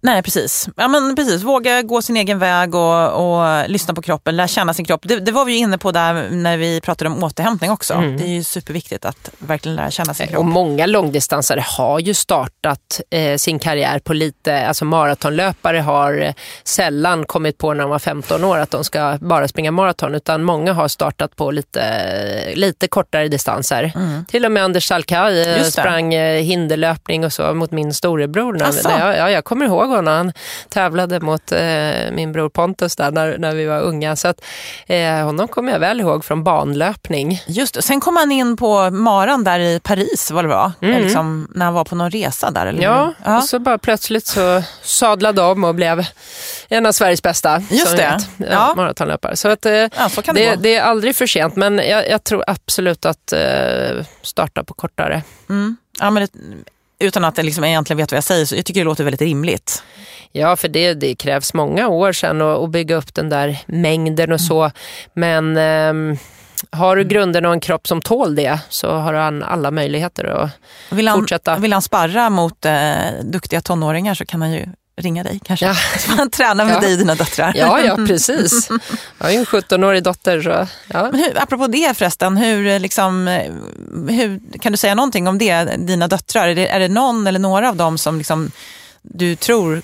[0.00, 0.68] Nej, precis.
[0.76, 1.42] Ja, men precis.
[1.42, 5.00] Våga gå sin egen väg och, och lyssna på kroppen, lära känna sin kropp.
[5.04, 7.94] Det, det var vi inne på där när vi pratade om återhämtning också.
[7.94, 10.38] Det är ju superviktigt att verkligen lära känna sin kropp.
[10.38, 16.32] Och många långdistansare har ju startat eh, sin karriär på lite, alltså maratonlöpare har eh,
[16.64, 20.42] sällan kommit på när de var 15 år att de ska bara springa maraton utan
[20.42, 21.82] många har startat på lite,
[22.54, 23.92] lite kortare distanser.
[24.28, 28.52] Till och med Anders Salkai eh, sprang eh, hinderlöpning och så mot min storebror.
[28.52, 30.14] När jag, ja, jag kommer ihåg honom.
[30.16, 30.32] Han
[30.68, 31.60] tävlade mot eh,
[32.12, 34.16] min bror Pontus där när, när vi var unga.
[34.16, 34.40] Så att,
[34.86, 37.42] eh, honom kommer jag väl ihåg från banlöpning.
[37.46, 37.84] Just.
[37.84, 41.74] Sen kom han in på maran där i Paris, vad det var, liksom, när han
[41.74, 42.66] var på någon resa där.
[42.66, 43.36] Eller Ja, ja.
[43.38, 46.06] och så bara plötsligt så sadlade om och blev
[46.68, 47.96] en av Sveriges bästa Just det.
[47.96, 48.72] vet, ja, Ja.
[48.76, 49.36] maratonlöpare.
[49.36, 52.24] Så att, eh, Ja, så det det, det är aldrig för sent, men jag, jag
[52.24, 55.22] tror absolut att eh, starta på kortare.
[56.00, 56.30] Ja, men det,
[56.98, 59.20] utan att jag liksom egentligen vet vad jag säger, så jag tycker det låter väldigt
[59.20, 59.82] rimligt.
[60.32, 64.40] Ja, för det, det krävs många år sedan att, bygga upp den där mängden och
[64.40, 64.70] så.
[65.14, 66.16] Men ehm,
[66.70, 70.50] har du grunden och en kropp som tål det så har han alla möjligheter att
[70.90, 71.56] Vill han, fortsätta.
[71.56, 74.66] vill han sparra mot eh, duktiga tonåringar så kan han ju
[74.96, 75.66] ringa dig kanske.
[75.66, 75.74] Ja.
[75.98, 76.80] Så får han träna med Ja.
[76.80, 77.52] dig och dina döttrar.
[77.56, 78.68] Ja, ja, precis.
[79.18, 80.42] Jag har ju en 17-årig dotter.
[80.42, 81.08] Så, ja.
[81.10, 83.52] Men hur, apropå det förresten, hur, eh, liksom, eh,
[84.08, 86.48] hur, kan du säga någonting om det, dina döttrar?
[86.48, 88.50] Är det, är det någon eller några av dem som liksom,
[89.02, 89.82] du tror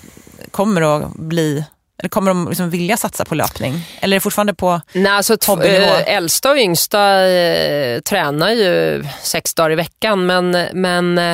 [0.50, 1.64] kommer att bli
[2.02, 3.74] eller kommer de liksom vilja satsa på löpning?
[4.00, 4.80] Eller är det fortfarande på...
[4.92, 11.18] Nej, alltså, äh, äldsta och yngsta eh, tränar ju sex dagar i veckan men, men
[11.18, 11.30] eh,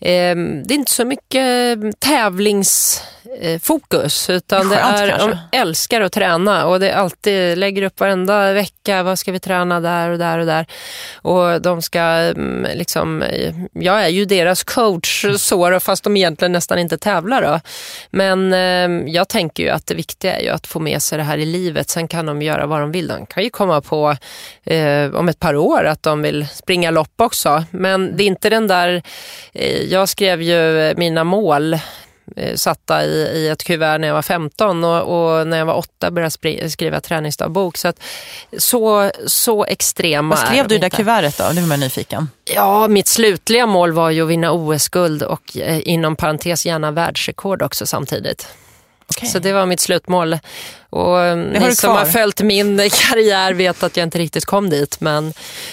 [0.00, 5.28] eh, det är inte så mycket tävlingsfokus utan det Skönt är, kanske.
[5.28, 9.40] de älskar att träna och det är alltid lägger upp varenda vecka, vad ska vi
[9.40, 10.66] träna där och där och där.
[11.14, 13.24] Och de ska mm, liksom,
[13.72, 17.60] jag är ju deras coach så fast de egentligen nästan inte tävlar då.
[18.10, 21.24] Men ehm, jag tänker ju att det viktiga är ju att få med sig det
[21.24, 21.90] här i livet.
[21.90, 23.08] Sen kan de göra vad de vill.
[23.08, 24.16] De kan ju komma på
[24.64, 27.64] eh, om ett par år att de vill springa lopp också.
[27.70, 29.02] Men det är inte den där,
[29.52, 31.78] eh, jag skrev ju mina mål
[32.54, 36.10] satta i, i ett kuvert när jag var 15 och, och när jag var 8
[36.10, 37.76] började jag skriva träningsdagbok.
[37.76, 38.00] Så, att,
[38.58, 41.50] så, så extrema Vad skrev du i det kuvertet då?
[41.54, 42.28] Nu är man nyfiken.
[42.54, 47.62] Ja, mitt slutliga mål var ju att vinna OS-guld och eh, inom parentes gärna världsrekord
[47.62, 48.48] också samtidigt.
[49.10, 49.28] Okej.
[49.28, 50.38] Så det var mitt slutmål.
[50.90, 55.00] Och eh, ni som har följt min karriär vet att jag inte riktigt kom dit.
[55.00, 55.32] Men,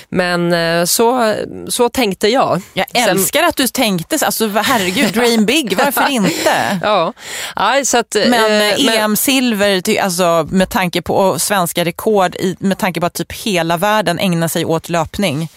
[0.09, 1.36] men eh, så,
[1.68, 2.61] så tänkte jag.
[2.74, 4.26] Jag Sen- älskar att du tänkte så.
[4.26, 6.80] Alltså, herregud, dream big, varför inte?
[6.84, 7.13] Ja,
[7.55, 12.78] ja så att, Men eh, eh, EM-silver, alltså, med tanke på svenska rekord, i, med
[12.78, 15.49] tanke på att typ hela världen ägnar sig åt löpning,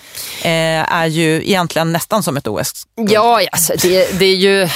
[0.42, 2.86] eh, är ju egentligen nästan som ett OS.
[2.96, 4.68] Ja, alltså, det, det, är ju,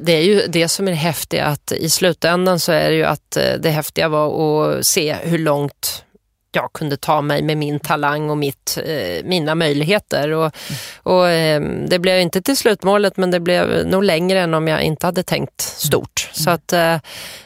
[0.00, 1.46] det är ju det som är det häftiga.
[1.46, 6.04] Att I slutändan så är det ju att det häftiga var att se hur långt
[6.52, 10.30] jag kunde ta mig med min talang och mitt, eh, mina möjligheter.
[10.30, 10.52] Och,
[11.02, 14.82] och, eh, det blev inte till slutmålet men det blev nog längre än om jag
[14.82, 16.30] inte hade tänkt stort.
[16.32, 16.96] Så att eh,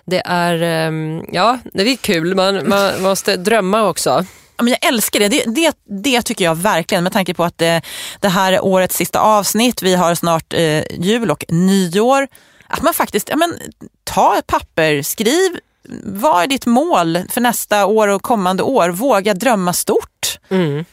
[0.05, 2.35] det är, eh, ja det är kul.
[2.35, 4.25] Man, man måste drömma också.
[4.57, 5.29] Ja, men jag älskar det.
[5.29, 5.77] Det, det.
[5.85, 7.83] det tycker jag verkligen med tanke på att det,
[8.21, 9.83] det här är årets sista avsnitt.
[9.83, 12.29] Vi har snart eh, jul och nyår.
[12.67, 13.59] Att man faktiskt, ja, men,
[14.05, 15.59] ta ett papper, skriv
[16.05, 18.89] vad är ditt mål för nästa år och kommande år.
[18.89, 20.39] Våga drömma stort.
[20.49, 20.85] Mm.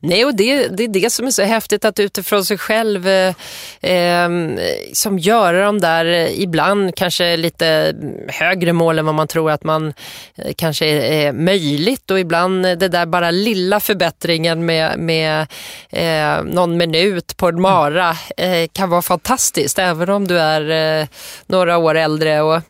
[0.00, 3.34] Nej, och det, det är det som är så häftigt att utifrån sig själv eh,
[3.80, 4.58] ehm,
[4.92, 7.94] som gör de där eh, ibland kanske lite
[8.28, 9.92] högre mål än vad man tror att man
[10.36, 12.10] eh, kanske är, är möjligt.
[12.10, 15.46] Och ibland eh, det där bara lilla förbättringen med, med
[15.90, 21.08] eh, någon minut på en mara eh, kan vara fantastiskt även om du är eh,
[21.46, 22.40] några år äldre.
[22.42, 22.60] Och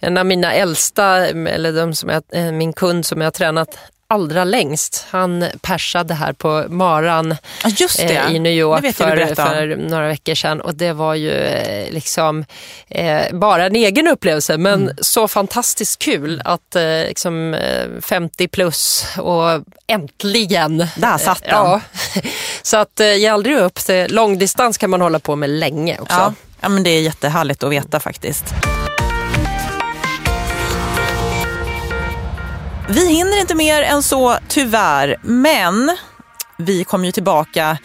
[0.00, 3.78] en av mina äldsta, eller de som jag, eh, min kund som jag har tränat
[4.10, 5.06] allra längst.
[5.10, 7.36] Han persade här på maran
[7.98, 12.44] eh, i New York för, för några veckor sedan och det var ju eh, liksom
[12.88, 14.96] eh, bara en egen upplevelse men Mm.
[15.00, 20.86] så fantastiskt kul att eh, liksom, eh, 50 plus och äntligen.
[20.96, 21.50] Där satt den.
[21.50, 21.80] Ja,
[22.62, 23.78] så att eh, ge aldrig upp.
[24.08, 26.14] Långdistans kan man hålla på med länge också.
[26.18, 28.44] Ja, ja, men det är jättehärligt att veta faktiskt.
[32.92, 35.96] Vi hinner inte mer än så tyvärr, men
[36.58, 37.78] vi kommer ju tillbaka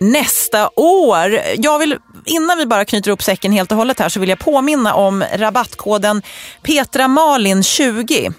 [0.00, 1.40] nästa år.
[1.56, 4.38] Jag vill, innan vi bara knyter upp säcken helt och hållet här så vill jag
[4.38, 6.22] påminna om rabattkoden
[6.62, 8.34] PetraMalin20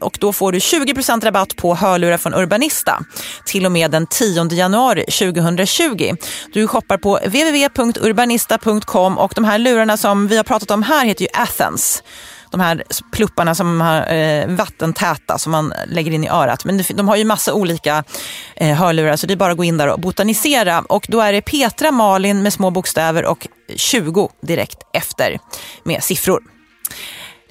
[0.00, 3.00] och då får du 20% rabatt på hörlurar från Urbanista
[3.44, 6.14] till och med den 10 januari 2020.
[6.52, 11.22] Du shoppar på www.urbanista.com och de här lurarna som vi har pratat om här heter
[11.22, 12.02] ju Athens
[12.50, 16.64] de här plupparna som har eh, vattentäta som man lägger in i örat.
[16.64, 18.04] Men de har ju massa olika
[18.56, 20.80] eh, hörlurar så det är bara att gå in där och botanisera.
[20.80, 25.38] Och då är det Petra Malin med små bokstäver och 20 direkt efter
[25.84, 26.42] med siffror.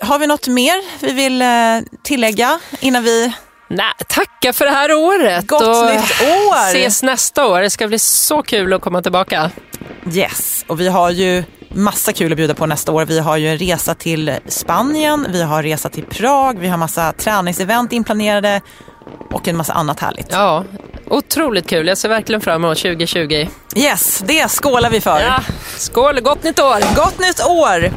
[0.02, 1.48] Har vi något mer vi vill eh,
[2.04, 3.34] tillägga innan vi...
[3.68, 5.48] Nej, tacka för det här året.
[5.48, 6.70] Gott och nytt år!
[6.70, 7.62] ses nästa år.
[7.62, 9.52] Det ska bli så kul att komma tillbaka.
[10.14, 13.06] Yes, och vi har ju massa kul att bjuda på nästa år.
[13.06, 17.14] Vi har ju en resa till Spanien, vi har resa till Prag, vi har massa
[17.14, 18.62] träningsevent inplanerade
[19.32, 20.28] och en massa annat härligt.
[20.30, 20.64] Ja,
[21.08, 21.88] otroligt kul.
[21.88, 23.48] Jag ser verkligen fram emot 2020.
[23.76, 25.20] Yes, det skålar vi för.
[25.20, 25.40] Ja,
[25.78, 26.96] skål, gott nytt år!
[26.96, 27.92] Gott nytt år!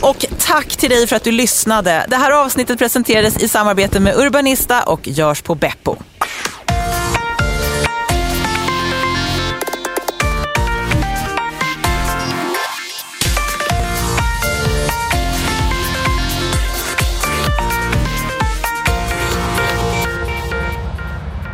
[0.00, 2.06] Och tack till dig för att du lyssnade.
[2.08, 5.96] Det här avsnittet presenterades i samarbete med Urbanista och görs på Beppo.